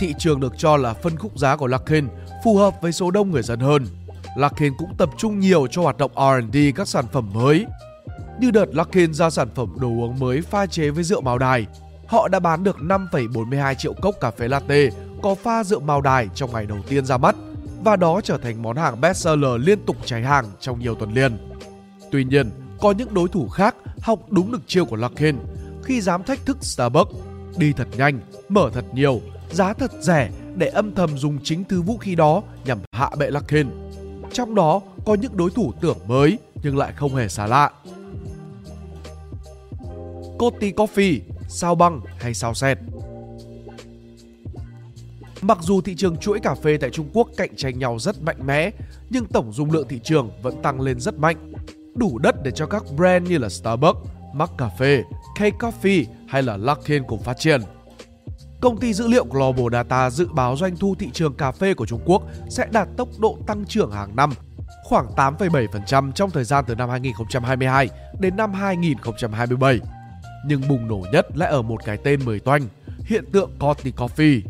Thị 0.00 0.14
trường 0.18 0.40
được 0.40 0.52
cho 0.58 0.76
là 0.76 0.94
phân 0.94 1.16
khúc 1.16 1.38
giá 1.38 1.56
của 1.56 1.66
Luckin 1.66 2.08
phù 2.44 2.56
hợp 2.56 2.74
với 2.80 2.92
số 2.92 3.10
đông 3.10 3.30
người 3.30 3.42
dân 3.42 3.60
hơn. 3.60 3.86
Luckin 4.36 4.72
cũng 4.78 4.94
tập 4.98 5.10
trung 5.18 5.40
nhiều 5.40 5.66
cho 5.66 5.82
hoạt 5.82 5.98
động 5.98 6.10
R&D 6.14 6.56
các 6.76 6.88
sản 6.88 7.04
phẩm 7.12 7.30
mới. 7.34 7.66
Như 8.40 8.50
đợt 8.50 8.66
Luckin 8.72 9.14
ra 9.14 9.30
sản 9.30 9.48
phẩm 9.54 9.76
đồ 9.80 9.88
uống 9.88 10.18
mới 10.18 10.40
pha 10.40 10.66
chế 10.66 10.90
với 10.90 11.04
rượu 11.04 11.20
màu 11.20 11.38
đài, 11.38 11.66
họ 12.06 12.28
đã 12.28 12.40
bán 12.40 12.64
được 12.64 12.76
5,42 12.76 13.74
triệu 13.74 13.92
cốc 13.92 14.14
cà 14.20 14.30
phê 14.30 14.48
latte 14.48 14.88
có 15.22 15.34
pha 15.34 15.64
rượu 15.64 15.80
màu 15.80 16.00
đài 16.00 16.28
trong 16.34 16.52
ngày 16.52 16.66
đầu 16.66 16.78
tiên 16.88 17.06
ra 17.06 17.16
mắt 17.16 17.36
và 17.84 17.96
đó 17.96 18.20
trở 18.24 18.38
thành 18.38 18.62
món 18.62 18.76
hàng 18.76 19.00
bestseller 19.00 19.60
liên 19.66 19.78
tục 19.86 19.96
cháy 20.04 20.22
hàng 20.22 20.44
trong 20.60 20.80
nhiều 20.80 20.94
tuần 20.94 21.12
liền. 21.12 21.38
Tuy 22.10 22.24
nhiên, 22.24 22.50
có 22.80 22.92
những 22.92 23.14
đối 23.14 23.28
thủ 23.28 23.48
khác 23.48 23.76
học 24.02 24.18
đúng 24.30 24.52
được 24.52 24.62
chiêu 24.66 24.84
của 24.84 24.96
Luckin 24.96 25.36
khi 25.84 26.00
dám 26.00 26.22
thách 26.22 26.46
thức 26.46 26.56
Starbucks, 26.60 27.14
đi 27.56 27.72
thật 27.72 27.88
nhanh, 27.96 28.20
mở 28.48 28.70
thật 28.74 28.84
nhiều, 28.92 29.20
giá 29.50 29.72
thật 29.72 29.90
rẻ 30.00 30.30
để 30.56 30.66
âm 30.66 30.94
thầm 30.94 31.18
dùng 31.18 31.38
chính 31.44 31.64
thứ 31.64 31.82
vũ 31.82 31.98
khí 31.98 32.14
đó 32.14 32.42
nhằm 32.64 32.78
hạ 32.92 33.10
bệ 33.18 33.30
Luckin. 33.30 33.70
Trong 34.32 34.54
đó 34.54 34.80
có 35.06 35.14
những 35.14 35.36
đối 35.36 35.50
thủ 35.50 35.72
tưởng 35.80 35.98
mới 36.06 36.38
nhưng 36.62 36.76
lại 36.76 36.92
không 36.96 37.14
hề 37.14 37.28
xa 37.28 37.46
lạ. 37.46 37.70
Coty 40.38 40.72
Coffee, 40.72 41.20
sao 41.48 41.74
băng 41.74 42.00
hay 42.18 42.34
sao 42.34 42.54
sét 42.54 42.78
Mặc 45.42 45.58
dù 45.60 45.80
thị 45.80 45.94
trường 45.94 46.16
chuỗi 46.16 46.40
cà 46.40 46.54
phê 46.54 46.76
tại 46.80 46.90
Trung 46.90 47.08
Quốc 47.12 47.28
cạnh 47.36 47.56
tranh 47.56 47.78
nhau 47.78 47.98
rất 47.98 48.22
mạnh 48.22 48.46
mẽ, 48.46 48.70
nhưng 49.10 49.26
tổng 49.26 49.52
dung 49.52 49.70
lượng 49.70 49.88
thị 49.88 50.00
trường 50.04 50.30
vẫn 50.42 50.62
tăng 50.62 50.80
lên 50.80 51.00
rất 51.00 51.18
mạnh, 51.18 51.52
đủ 51.94 52.18
đất 52.18 52.42
để 52.42 52.50
cho 52.50 52.66
các 52.66 52.82
brand 52.96 53.30
như 53.30 53.38
là 53.38 53.48
Starbucks, 53.48 53.98
McCafe, 54.34 55.02
K-Coffee 55.38 56.04
hay 56.28 56.42
là 56.42 56.56
Luckin 56.56 57.02
cùng 57.06 57.22
phát 57.22 57.38
triển. 57.38 57.60
Công 58.60 58.80
ty 58.80 58.94
dữ 58.94 59.08
liệu 59.08 59.24
Global 59.24 59.66
Data 59.72 60.10
dự 60.10 60.28
báo 60.32 60.56
doanh 60.56 60.76
thu 60.76 60.94
thị 60.98 61.10
trường 61.12 61.34
cà 61.34 61.52
phê 61.52 61.74
của 61.74 61.86
Trung 61.86 62.00
Quốc 62.04 62.22
sẽ 62.48 62.66
đạt 62.72 62.88
tốc 62.96 63.08
độ 63.18 63.38
tăng 63.46 63.64
trưởng 63.64 63.90
hàng 63.92 64.16
năm 64.16 64.30
khoảng 64.84 65.06
8,7% 65.16 66.12
trong 66.12 66.30
thời 66.30 66.44
gian 66.44 66.64
từ 66.66 66.74
năm 66.74 66.90
2022 66.90 67.88
đến 68.20 68.36
năm 68.36 68.52
2027. 68.52 69.80
Nhưng 70.46 70.62
bùng 70.68 70.88
nổ 70.88 71.02
nhất 71.12 71.26
lại 71.36 71.50
ở 71.50 71.62
một 71.62 71.84
cái 71.84 71.96
tên 72.04 72.24
mới 72.24 72.40
toanh, 72.40 72.62
hiện 73.04 73.24
tượng 73.32 73.50
Coffee 73.58 73.92
Coffee. 73.92 74.40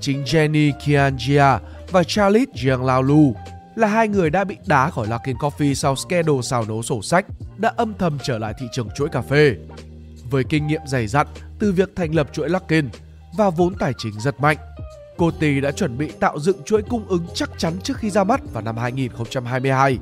Chính 0.00 0.24
Jenny 0.24 0.72
Kianjia 0.78 1.58
và 1.90 2.04
Charlotte 2.04 2.52
Jiang 2.54 3.02
Lu 3.02 3.34
là 3.74 3.88
hai 3.88 4.08
người 4.08 4.30
đã 4.30 4.44
bị 4.44 4.56
đá 4.66 4.90
khỏi 4.90 5.06
Luckin 5.06 5.36
Coffee 5.36 5.74
sau 5.74 5.96
scandal 5.96 6.40
xào 6.42 6.64
nấu 6.68 6.82
sổ 6.82 7.02
sách 7.02 7.26
đã 7.56 7.72
âm 7.76 7.94
thầm 7.98 8.18
trở 8.22 8.38
lại 8.38 8.54
thị 8.58 8.66
trường 8.72 8.88
chuỗi 8.94 9.08
cà 9.08 9.22
phê. 9.22 9.56
Với 10.30 10.44
kinh 10.44 10.66
nghiệm 10.66 10.80
dày 10.86 11.06
dặn 11.06 11.26
từ 11.58 11.72
việc 11.72 11.96
thành 11.96 12.14
lập 12.14 12.28
chuỗi 12.32 12.48
Luckin 12.48 12.88
và 13.36 13.50
vốn 13.50 13.74
tài 13.74 13.92
chính 13.98 14.20
rất 14.20 14.40
mạnh, 14.40 14.56
Coty 15.16 15.60
đã 15.60 15.70
chuẩn 15.70 15.98
bị 15.98 16.10
tạo 16.20 16.38
dựng 16.38 16.62
chuỗi 16.64 16.82
cung 16.82 17.08
ứng 17.08 17.26
chắc 17.34 17.50
chắn 17.58 17.72
trước 17.82 17.96
khi 17.96 18.10
ra 18.10 18.24
mắt 18.24 18.40
vào 18.52 18.62
năm 18.62 18.76
2022. 18.76 19.98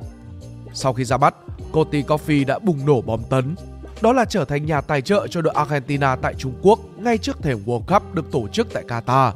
Sau 0.74 0.92
khi 0.92 1.04
ra 1.04 1.16
mắt, 1.16 1.34
Coty 1.72 2.02
Coffee 2.02 2.46
đã 2.46 2.58
bùng 2.58 2.86
nổ 2.86 3.00
bom 3.00 3.20
tấn. 3.30 3.54
Đó 4.00 4.12
là 4.12 4.24
trở 4.24 4.44
thành 4.44 4.66
nhà 4.66 4.80
tài 4.80 5.02
trợ 5.02 5.26
cho 5.26 5.42
đội 5.42 5.54
Argentina 5.54 6.16
tại 6.16 6.34
Trung 6.38 6.54
Quốc 6.62 6.80
ngay 6.98 7.18
trước 7.18 7.42
thềm 7.42 7.58
World 7.66 7.82
Cup 7.82 8.14
được 8.14 8.32
tổ 8.32 8.48
chức 8.48 8.68
tại 8.72 8.84
Qatar 8.88 9.32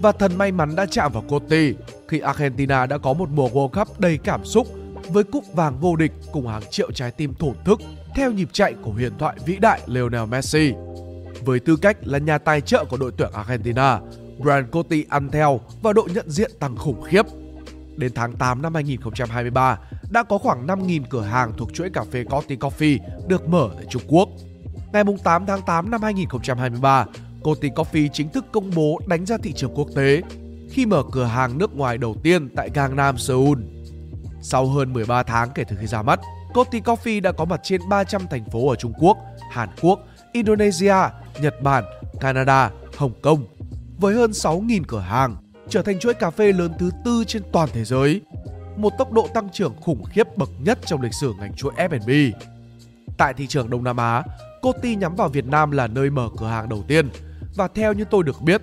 và 0.00 0.12
thần 0.12 0.38
may 0.38 0.52
mắn 0.52 0.76
đã 0.76 0.86
chạm 0.90 1.12
vào 1.12 1.22
Coty 1.28 1.74
khi 2.08 2.18
Argentina 2.18 2.86
đã 2.86 2.98
có 2.98 3.12
một 3.12 3.28
mùa 3.32 3.48
World 3.48 3.68
Cup 3.68 4.00
đầy 4.00 4.18
cảm 4.24 4.44
xúc 4.44 4.68
với 5.08 5.24
cúp 5.24 5.44
vàng 5.54 5.78
vô 5.80 5.96
địch 5.96 6.12
cùng 6.32 6.48
hàng 6.48 6.62
triệu 6.70 6.92
trái 6.92 7.10
tim 7.10 7.34
thổn 7.34 7.54
thức 7.64 7.80
theo 8.14 8.32
nhịp 8.32 8.48
chạy 8.52 8.74
của 8.82 8.90
huyền 8.90 9.12
thoại 9.18 9.36
vĩ 9.46 9.56
đại 9.56 9.80
Lionel 9.86 10.26
Messi. 10.28 10.72
Với 11.44 11.60
tư 11.60 11.76
cách 11.76 11.96
là 12.00 12.18
nhà 12.18 12.38
tài 12.38 12.60
trợ 12.60 12.84
của 12.84 12.96
đội 12.96 13.12
tuyển 13.16 13.30
Argentina, 13.32 14.00
brand 14.38 14.70
Cotti 14.70 15.04
ăn 15.08 15.30
theo 15.30 15.60
và 15.82 15.92
độ 15.92 16.08
nhận 16.14 16.30
diện 16.30 16.50
tăng 16.60 16.76
khủng 16.76 17.02
khiếp. 17.02 17.22
Đến 17.96 18.12
tháng 18.14 18.32
8 18.32 18.62
năm 18.62 18.74
2023, 18.74 19.78
đã 20.10 20.22
có 20.22 20.38
khoảng 20.38 20.66
5.000 20.66 21.02
cửa 21.10 21.22
hàng 21.22 21.52
thuộc 21.56 21.74
chuỗi 21.74 21.90
cà 21.90 22.04
phê 22.12 22.24
Coty 22.24 22.56
Coffee 22.56 22.98
được 23.28 23.48
mở 23.48 23.70
tại 23.76 23.84
Trung 23.90 24.02
Quốc. 24.08 24.28
Ngày 24.92 25.04
8 25.24 25.46
tháng 25.46 25.62
8 25.62 25.90
năm 25.90 26.02
2023, 26.02 27.06
Coty 27.42 27.70
Coffee 27.70 28.08
chính 28.12 28.28
thức 28.28 28.44
công 28.52 28.70
bố 28.74 29.00
đánh 29.06 29.26
ra 29.26 29.36
thị 29.42 29.52
trường 29.52 29.74
quốc 29.74 29.88
tế 29.94 30.22
khi 30.70 30.86
mở 30.86 31.02
cửa 31.12 31.24
hàng 31.24 31.58
nước 31.58 31.76
ngoài 31.76 31.98
đầu 31.98 32.16
tiên 32.22 32.48
tại 32.56 32.70
Gangnam, 32.74 33.18
Seoul. 33.18 33.58
Sau 34.42 34.66
hơn 34.66 34.92
13 34.92 35.22
tháng 35.22 35.50
kể 35.54 35.64
từ 35.68 35.76
khi 35.80 35.86
ra 35.86 36.02
mắt, 36.02 36.20
Coty 36.54 36.80
Coffee 36.80 37.22
đã 37.22 37.32
có 37.32 37.44
mặt 37.44 37.60
trên 37.62 37.80
300 37.88 38.22
thành 38.30 38.44
phố 38.50 38.68
ở 38.68 38.76
Trung 38.76 38.92
Quốc, 39.00 39.18
Hàn 39.50 39.68
Quốc, 39.80 40.00
Indonesia, 40.32 40.94
Nhật 41.40 41.62
Bản, 41.62 41.84
Canada, 42.20 42.70
Hồng 42.96 43.12
Kông 43.22 43.46
với 43.98 44.14
hơn 44.14 44.30
6.000 44.30 44.82
cửa 44.88 45.00
hàng, 45.00 45.36
trở 45.68 45.82
thành 45.82 45.98
chuỗi 45.98 46.14
cà 46.14 46.30
phê 46.30 46.52
lớn 46.52 46.72
thứ 46.78 46.90
tư 47.04 47.24
trên 47.26 47.42
toàn 47.52 47.68
thế 47.72 47.84
giới, 47.84 48.20
một 48.76 48.92
tốc 48.98 49.12
độ 49.12 49.28
tăng 49.34 49.48
trưởng 49.52 49.74
khủng 49.80 50.04
khiếp 50.04 50.36
bậc 50.36 50.50
nhất 50.58 50.78
trong 50.86 51.00
lịch 51.00 51.14
sử 51.14 51.32
ngành 51.38 51.54
chuỗi 51.54 51.72
F&B. 51.76 52.36
Tại 53.18 53.34
thị 53.34 53.46
trường 53.46 53.70
Đông 53.70 53.84
Nam 53.84 53.96
Á, 53.96 54.22
Coty 54.62 54.96
nhắm 54.96 55.16
vào 55.16 55.28
Việt 55.28 55.46
Nam 55.46 55.70
là 55.70 55.86
nơi 55.86 56.10
mở 56.10 56.28
cửa 56.38 56.46
hàng 56.48 56.68
đầu 56.68 56.84
tiên 56.88 57.08
và 57.56 57.68
theo 57.68 57.92
như 57.92 58.04
tôi 58.10 58.22
được 58.22 58.42
biết 58.42 58.62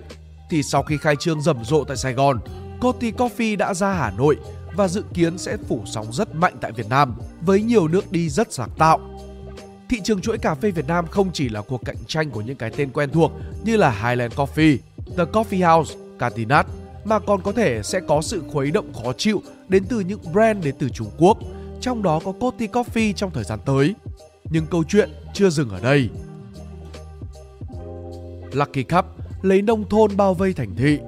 thì 0.50 0.62
sau 0.62 0.82
khi 0.82 0.96
khai 0.96 1.16
trương 1.16 1.42
rầm 1.42 1.64
rộ 1.64 1.84
tại 1.84 1.96
Sài 1.96 2.12
Gòn, 2.12 2.40
Coty 2.80 3.10
Coffee 3.10 3.56
đã 3.56 3.74
ra 3.74 3.92
Hà 3.92 4.10
Nội 4.10 4.36
và 4.76 4.88
dự 4.88 5.04
kiến 5.14 5.38
sẽ 5.38 5.56
phủ 5.68 5.82
sóng 5.86 6.12
rất 6.12 6.34
mạnh 6.34 6.54
tại 6.60 6.72
Việt 6.72 6.88
Nam 6.88 7.14
với 7.40 7.62
nhiều 7.62 7.88
nước 7.88 8.12
đi 8.12 8.28
rất 8.28 8.52
sáng 8.52 8.70
tạo. 8.78 9.00
Thị 9.92 10.00
trường 10.04 10.20
chuỗi 10.20 10.38
cà 10.38 10.54
phê 10.54 10.70
Việt 10.70 10.86
Nam 10.86 11.06
không 11.06 11.30
chỉ 11.32 11.48
là 11.48 11.62
cuộc 11.62 11.84
cạnh 11.84 11.96
tranh 12.06 12.30
của 12.30 12.40
những 12.40 12.56
cái 12.56 12.70
tên 12.76 12.90
quen 12.92 13.10
thuộc 13.10 13.32
như 13.64 13.76
là 13.76 13.90
Highland 13.90 14.34
Coffee, 14.34 14.76
The 15.16 15.24
Coffee 15.24 15.76
House, 15.76 15.94
Catinat 16.18 16.66
mà 17.04 17.18
còn 17.18 17.42
có 17.42 17.52
thể 17.52 17.80
sẽ 17.82 18.00
có 18.08 18.22
sự 18.22 18.42
khuấy 18.52 18.70
động 18.70 18.92
khó 18.92 19.12
chịu 19.12 19.42
đến 19.68 19.84
từ 19.88 20.00
những 20.00 20.20
brand 20.32 20.64
đến 20.64 20.74
từ 20.78 20.88
Trung 20.88 21.10
Quốc, 21.18 21.38
trong 21.80 22.02
đó 22.02 22.20
có 22.24 22.32
Coty 22.32 22.66
Coffee 22.66 23.12
trong 23.12 23.30
thời 23.30 23.44
gian 23.44 23.58
tới. 23.64 23.94
Nhưng 24.50 24.66
câu 24.66 24.84
chuyện 24.88 25.10
chưa 25.34 25.50
dừng 25.50 25.70
ở 25.70 25.80
đây. 25.80 26.08
Lucky 28.52 28.82
Cup 28.82 29.04
lấy 29.42 29.62
nông 29.62 29.88
thôn 29.88 30.16
bao 30.16 30.34
vây 30.34 30.52
thành 30.52 30.74
thị. 30.76 30.98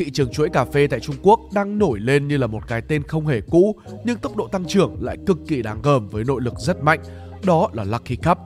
Thị 0.00 0.10
trường 0.10 0.32
chuỗi 0.32 0.48
cà 0.48 0.64
phê 0.64 0.86
tại 0.86 1.00
Trung 1.00 1.16
Quốc 1.22 1.40
đang 1.54 1.78
nổi 1.78 2.00
lên 2.00 2.28
như 2.28 2.36
là 2.36 2.46
một 2.46 2.68
cái 2.68 2.82
tên 2.88 3.02
không 3.02 3.26
hề 3.26 3.40
cũ 3.40 3.76
nhưng 4.04 4.18
tốc 4.18 4.36
độ 4.36 4.48
tăng 4.48 4.64
trưởng 4.64 4.96
lại 5.00 5.16
cực 5.26 5.38
kỳ 5.48 5.62
đáng 5.62 5.82
gờm 5.82 6.08
với 6.08 6.24
nội 6.24 6.40
lực 6.42 6.54
rất 6.58 6.82
mạnh, 6.82 7.00
đó 7.44 7.70
là 7.72 7.84
Lucky 7.84 8.16
Cup. 8.16 8.38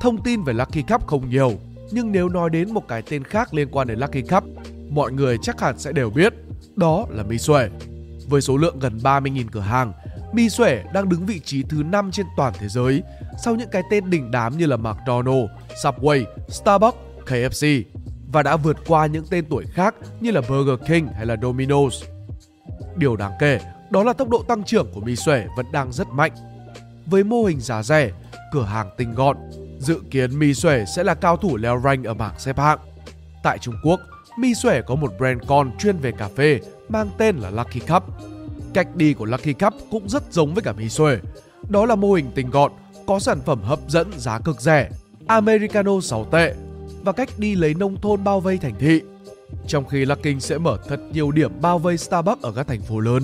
Thông 0.00 0.22
tin 0.22 0.42
về 0.42 0.52
Lucky 0.52 0.82
Cup 0.82 1.06
không 1.06 1.30
nhiều, 1.30 1.52
nhưng 1.90 2.12
nếu 2.12 2.28
nói 2.28 2.50
đến 2.50 2.74
một 2.74 2.88
cái 2.88 3.02
tên 3.02 3.24
khác 3.24 3.54
liên 3.54 3.68
quan 3.70 3.88
đến 3.88 3.98
Lucky 3.98 4.22
Cup, 4.22 4.44
mọi 4.90 5.12
người 5.12 5.38
chắc 5.42 5.60
hẳn 5.60 5.78
sẽ 5.78 5.92
đều 5.92 6.10
biết, 6.10 6.34
đó 6.76 7.06
là 7.10 7.22
Mì 7.22 7.38
Xuể. 7.38 7.68
Với 8.28 8.40
số 8.40 8.56
lượng 8.56 8.78
gần 8.78 8.98
30.000 9.02 9.44
cửa 9.52 9.60
hàng, 9.60 9.92
Mì 10.32 10.48
Xuể 10.48 10.84
đang 10.92 11.08
đứng 11.08 11.26
vị 11.26 11.40
trí 11.44 11.62
thứ 11.62 11.82
5 11.82 12.10
trên 12.12 12.26
toàn 12.36 12.52
thế 12.58 12.68
giới 12.68 13.02
sau 13.44 13.54
những 13.54 13.70
cái 13.72 13.82
tên 13.90 14.10
đỉnh 14.10 14.30
đám 14.30 14.58
như 14.58 14.66
là 14.66 14.76
McDonald's, 14.76 15.48
Subway, 15.82 16.24
Starbucks, 16.48 16.98
KFC 17.26 17.82
và 18.32 18.42
đã 18.42 18.56
vượt 18.56 18.76
qua 18.86 19.06
những 19.06 19.24
tên 19.30 19.44
tuổi 19.50 19.64
khác 19.72 19.94
như 20.20 20.30
là 20.30 20.40
Burger 20.48 20.88
King 20.88 21.06
hay 21.16 21.26
là 21.26 21.34
Domino's. 21.34 22.04
Điều 22.96 23.16
đáng 23.16 23.32
kể 23.40 23.60
đó 23.90 24.02
là 24.02 24.12
tốc 24.12 24.28
độ 24.28 24.42
tăng 24.42 24.64
trưởng 24.64 24.86
của 24.94 25.00
mì 25.00 25.16
Xuể 25.16 25.46
vẫn 25.56 25.66
đang 25.72 25.92
rất 25.92 26.08
mạnh. 26.08 26.32
Với 27.06 27.24
mô 27.24 27.44
hình 27.44 27.60
giá 27.60 27.82
rẻ, 27.82 28.10
cửa 28.52 28.64
hàng 28.64 28.90
tinh 28.96 29.14
gọn, 29.14 29.36
dự 29.78 30.00
kiến 30.10 30.38
mì 30.38 30.54
Xuể 30.54 30.84
sẽ 30.96 31.04
là 31.04 31.14
cao 31.14 31.36
thủ 31.36 31.56
leo 31.56 31.80
rank 31.84 32.04
ở 32.04 32.14
bảng 32.14 32.38
xếp 32.38 32.58
hạng. 32.58 32.78
Tại 33.42 33.58
Trung 33.58 33.74
Quốc, 33.84 34.00
mì 34.38 34.54
Xuể 34.54 34.82
có 34.86 34.94
một 34.94 35.12
brand 35.18 35.40
con 35.46 35.70
chuyên 35.78 35.96
về 35.96 36.12
cà 36.12 36.28
phê 36.36 36.60
mang 36.88 37.10
tên 37.18 37.36
là 37.36 37.50
Lucky 37.50 37.80
Cup. 37.80 38.04
Cách 38.74 38.96
đi 38.96 39.14
của 39.14 39.24
Lucky 39.24 39.52
Cup 39.52 39.74
cũng 39.90 40.08
rất 40.08 40.22
giống 40.32 40.54
với 40.54 40.62
cả 40.62 40.72
mì 40.72 40.88
Xuể. 40.88 41.18
Đó 41.68 41.86
là 41.86 41.94
mô 41.94 42.12
hình 42.12 42.30
tinh 42.34 42.50
gọn, 42.50 42.72
có 43.06 43.18
sản 43.18 43.40
phẩm 43.46 43.62
hấp 43.62 43.78
dẫn 43.88 44.10
giá 44.16 44.38
cực 44.38 44.60
rẻ, 44.60 44.90
Americano 45.26 46.00
6 46.00 46.24
tệ 46.24 46.54
và 47.04 47.12
cách 47.12 47.28
đi 47.38 47.54
lấy 47.54 47.74
nông 47.74 48.00
thôn 48.00 48.24
bao 48.24 48.40
vây 48.40 48.58
thành 48.58 48.74
thị. 48.78 49.00
Trong 49.66 49.86
khi 49.86 50.04
Luckin 50.04 50.40
sẽ 50.40 50.58
mở 50.58 50.78
thật 50.88 51.00
nhiều 51.12 51.30
điểm 51.30 51.60
bao 51.60 51.78
vây 51.78 51.98
Starbucks 51.98 52.42
ở 52.42 52.52
các 52.52 52.66
thành 52.66 52.80
phố 52.80 53.00
lớn, 53.00 53.22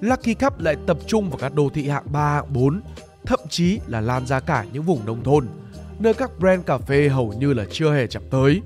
Lucky 0.00 0.34
Cup 0.34 0.60
lại 0.60 0.76
tập 0.86 0.98
trung 1.06 1.30
vào 1.30 1.38
các 1.38 1.54
đô 1.54 1.68
thị 1.74 1.88
hạng 1.88 2.12
3, 2.12 2.34
hạng 2.34 2.52
4, 2.52 2.80
thậm 3.26 3.40
chí 3.50 3.78
là 3.86 4.00
lan 4.00 4.26
ra 4.26 4.40
cả 4.40 4.64
những 4.72 4.82
vùng 4.82 5.06
nông 5.06 5.24
thôn, 5.24 5.46
nơi 5.98 6.14
các 6.14 6.38
brand 6.38 6.64
cà 6.64 6.78
phê 6.78 7.08
hầu 7.08 7.32
như 7.32 7.52
là 7.52 7.64
chưa 7.70 7.92
hề 7.92 8.06
chạm 8.06 8.22
tới. 8.30 8.62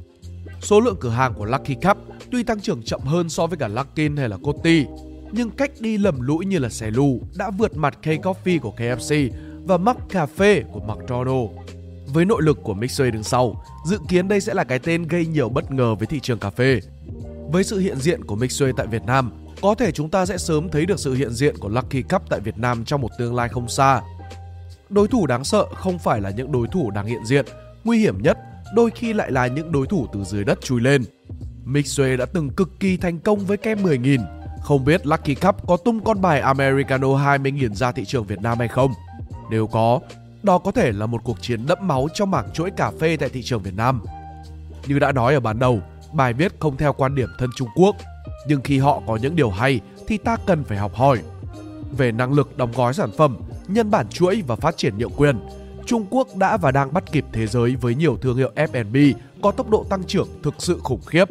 Số 0.61 0.81
lượng 0.81 0.97
cửa 1.01 1.11
hàng 1.11 1.35
của 1.35 1.45
Lucky 1.45 1.75
Cup 1.75 1.97
tuy 2.31 2.43
tăng 2.43 2.61
trưởng 2.61 2.83
chậm 2.83 3.01
hơn 3.01 3.29
so 3.29 3.47
với 3.47 3.59
cả 3.59 3.69
Luckin 3.69 4.17
hay 4.17 4.29
là 4.29 4.37
Coty, 4.43 4.85
nhưng 5.33 5.51
cách 5.51 5.71
đi 5.81 5.99
lầm 5.99 6.21
lũi 6.21 6.47
như 6.47 6.59
là 6.59 6.69
xe 6.69 6.91
lù 6.91 7.21
đã 7.37 7.51
vượt 7.51 7.77
mặt 7.77 7.99
K-Coffee 8.03 8.61
của 8.61 8.73
KFC 8.77 9.31
và 9.65 9.77
Mac 9.77 9.97
Cà 10.09 10.27
phê 10.27 10.63
của 10.73 10.81
McDonald's. 10.81 11.49
Với 12.17 12.25
nội 12.25 12.43
lực 12.43 12.59
của 12.63 12.75
Mixway 12.75 13.11
đứng 13.11 13.23
sau, 13.23 13.65
dự 13.85 13.99
kiến 14.09 14.29
đây 14.29 14.41
sẽ 14.41 14.55
là 14.55 14.65
cái 14.65 14.79
tên 14.79 15.03
gây 15.03 15.27
nhiều 15.27 15.49
bất 15.49 15.71
ngờ 15.71 15.95
với 15.95 16.07
thị 16.07 16.21
trường 16.21 16.39
cà 16.39 16.51
phê. 16.51 16.81
Với 17.51 17.65
sự 17.65 17.79
hiện 17.79 17.97
diện 17.97 18.25
của 18.25 18.37
Mixway 18.37 18.73
tại 18.77 18.87
Việt 18.87 19.03
Nam, 19.07 19.33
có 19.63 19.75
thể 19.75 19.93
chúng 19.93 20.11
ta 20.11 20.27
sẽ 20.27 20.39
sớm 20.39 20.69
thấy 20.69 20.87
được 20.87 21.01
sự 21.01 21.15
hiện 21.15 21.31
diện 21.31 21.57
của 21.59 21.69
Lucky 21.69 22.03
Cup 22.03 22.23
tại 22.31 22.41
Việt 22.41 22.59
Nam 22.59 22.85
trong 22.85 23.01
một 23.01 23.09
tương 23.19 23.35
lai 23.35 23.49
không 23.49 23.69
xa. 23.69 24.01
Đối 24.91 25.09
thủ 25.09 25.27
đáng 25.27 25.45
sợ 25.45 25.67
không 25.75 25.99
phải 25.99 26.21
là 26.21 26.31
những 26.31 26.53
đối 26.53 26.67
thủ 26.67 26.91
đang 26.91 27.07
hiện 27.07 27.25
diện, 27.25 27.45
nguy 27.85 27.99
hiểm 27.99 28.23
nhất 28.23 28.39
đôi 28.75 28.91
khi 28.91 29.13
lại 29.13 29.31
là 29.31 29.47
những 29.47 29.73
đối 29.73 29.87
thủ 29.87 30.07
từ 30.13 30.25
dưới 30.25 30.45
đất 30.45 30.61
chui 30.61 30.81
lên. 30.81 31.05
Mixway 31.67 32.17
đã 32.17 32.27
từng 32.27 32.51
cực 32.51 32.81
kỳ 32.81 32.97
thành 32.97 33.19
công 33.19 33.39
với 33.39 33.57
kem 33.57 33.83
10.000. 33.83 34.21
Không 34.63 34.85
biết 34.85 35.07
Lucky 35.07 35.35
Cup 35.35 35.67
có 35.67 35.77
tung 35.77 36.01
con 36.05 36.21
bài 36.21 36.41
Americano 36.41 37.09
20.000 37.09 37.75
ra 37.75 37.93
thị 37.93 38.05
trường 38.05 38.25
Việt 38.25 38.41
Nam 38.43 38.59
hay 38.59 38.69
không? 38.69 38.93
Nếu 39.51 39.67
có, 39.67 40.01
đó 40.47 40.59
có 40.59 40.71
thể 40.71 40.93
là 40.93 41.07
một 41.07 41.21
cuộc 41.25 41.43
chiến 41.43 41.67
đẫm 41.67 41.79
máu 41.81 42.09
trong 42.15 42.31
mảng 42.31 42.51
chuỗi 42.55 42.71
cà 42.71 42.91
phê 43.01 43.17
tại 43.17 43.29
thị 43.29 43.43
trường 43.43 43.63
Việt 43.63 43.75
Nam. 43.77 44.03
Như 44.87 44.99
đã 44.99 45.13
nói 45.13 45.35
ở 45.35 45.41
ban 45.41 45.59
đầu, 45.59 45.81
bài 46.13 46.33
viết 46.33 46.53
không 46.61 46.77
theo 46.77 46.93
quan 46.93 47.15
điểm 47.15 47.29
thân 47.39 47.51
Trung 47.57 47.69
Quốc, 47.77 47.97
nhưng 48.49 48.61
khi 48.61 48.79
họ 48.79 49.03
có 49.07 49.17
những 49.17 49.37
điều 49.37 49.51
hay 49.51 49.81
thì 50.07 50.19
ta 50.19 50.37
cần 50.47 50.65
phải 50.65 50.79
học 50.79 50.95
hỏi. 50.95 51.19
Về 51.97 52.13
năng 52.13 52.33
lực 52.33 52.57
đóng 52.57 52.73
gói 52.77 52.95
sản 52.95 53.11
phẩm, 53.17 53.37
nhân 53.69 53.91
bản 53.91 54.09
chuỗi 54.09 54.43
và 54.47 54.57
phát 54.57 54.77
triển 54.77 54.99
nhượng 54.99 55.13
quyền, 55.17 55.39
Trung 55.87 56.07
Quốc 56.11 56.37
đã 56.37 56.57
và 56.57 56.71
đang 56.71 56.93
bắt 56.93 57.13
kịp 57.13 57.25
thế 57.33 57.47
giới 57.47 57.77
với 57.77 57.95
nhiều 57.95 58.17
thương 58.17 58.37
hiệu 58.37 58.53
F&B 58.57 58.97
có 59.43 59.51
tốc 59.53 59.71
độ 59.71 59.85
tăng 59.91 60.05
trưởng 60.05 60.29
thực 60.43 60.55
sự 60.59 60.79
khủng 60.83 61.03
khiếp. 61.07 61.29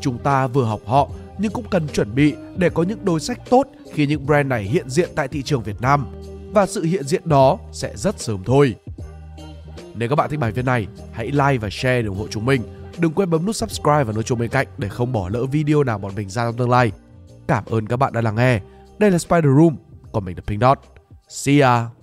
Chúng 0.00 0.18
ta 0.18 0.46
vừa 0.46 0.64
học 0.64 0.80
họ 0.86 1.08
nhưng 1.38 1.52
cũng 1.52 1.64
cần 1.70 1.88
chuẩn 1.88 2.14
bị 2.14 2.34
để 2.56 2.70
có 2.70 2.82
những 2.82 3.04
đối 3.04 3.20
sách 3.20 3.50
tốt 3.50 3.66
khi 3.92 4.06
những 4.06 4.26
brand 4.26 4.48
này 4.48 4.62
hiện 4.62 4.90
diện 4.90 5.08
tại 5.14 5.28
thị 5.28 5.42
trường 5.42 5.62
Việt 5.62 5.80
Nam 5.80 6.06
và 6.52 6.66
sự 6.66 6.82
hiện 6.82 7.04
diện 7.04 7.22
đó 7.24 7.58
sẽ 7.72 7.96
rất 7.96 8.20
sớm 8.20 8.44
thôi. 8.44 8.74
Nếu 9.94 10.08
các 10.08 10.14
bạn 10.14 10.30
thích 10.30 10.40
bài 10.40 10.52
viết 10.52 10.64
này, 10.64 10.86
hãy 11.12 11.26
like 11.26 11.58
và 11.58 11.68
share 11.70 12.02
để 12.02 12.08
ủng 12.08 12.18
hộ 12.18 12.26
chúng 12.30 12.44
mình. 12.46 12.62
Đừng 12.98 13.12
quên 13.12 13.30
bấm 13.30 13.46
nút 13.46 13.56
subscribe 13.56 14.04
và 14.04 14.12
nút 14.12 14.26
chuông 14.26 14.38
bên 14.38 14.50
cạnh 14.50 14.66
để 14.78 14.88
không 14.88 15.12
bỏ 15.12 15.28
lỡ 15.28 15.44
video 15.44 15.84
nào 15.84 15.98
bọn 15.98 16.14
mình 16.16 16.28
ra 16.28 16.44
trong 16.44 16.56
tương 16.56 16.70
lai. 16.70 16.92
Cảm 17.48 17.64
ơn 17.64 17.86
các 17.86 17.96
bạn 17.96 18.12
đã 18.12 18.20
lắng 18.20 18.34
nghe. 18.34 18.60
Đây 18.98 19.10
là 19.10 19.18
Spider 19.18 19.44
Room, 19.58 19.76
còn 20.12 20.24
mình 20.24 20.36
là 20.36 20.42
Pink 20.46 20.62
Dot. 20.62 20.78
See 21.28 21.60
ya! 21.60 21.95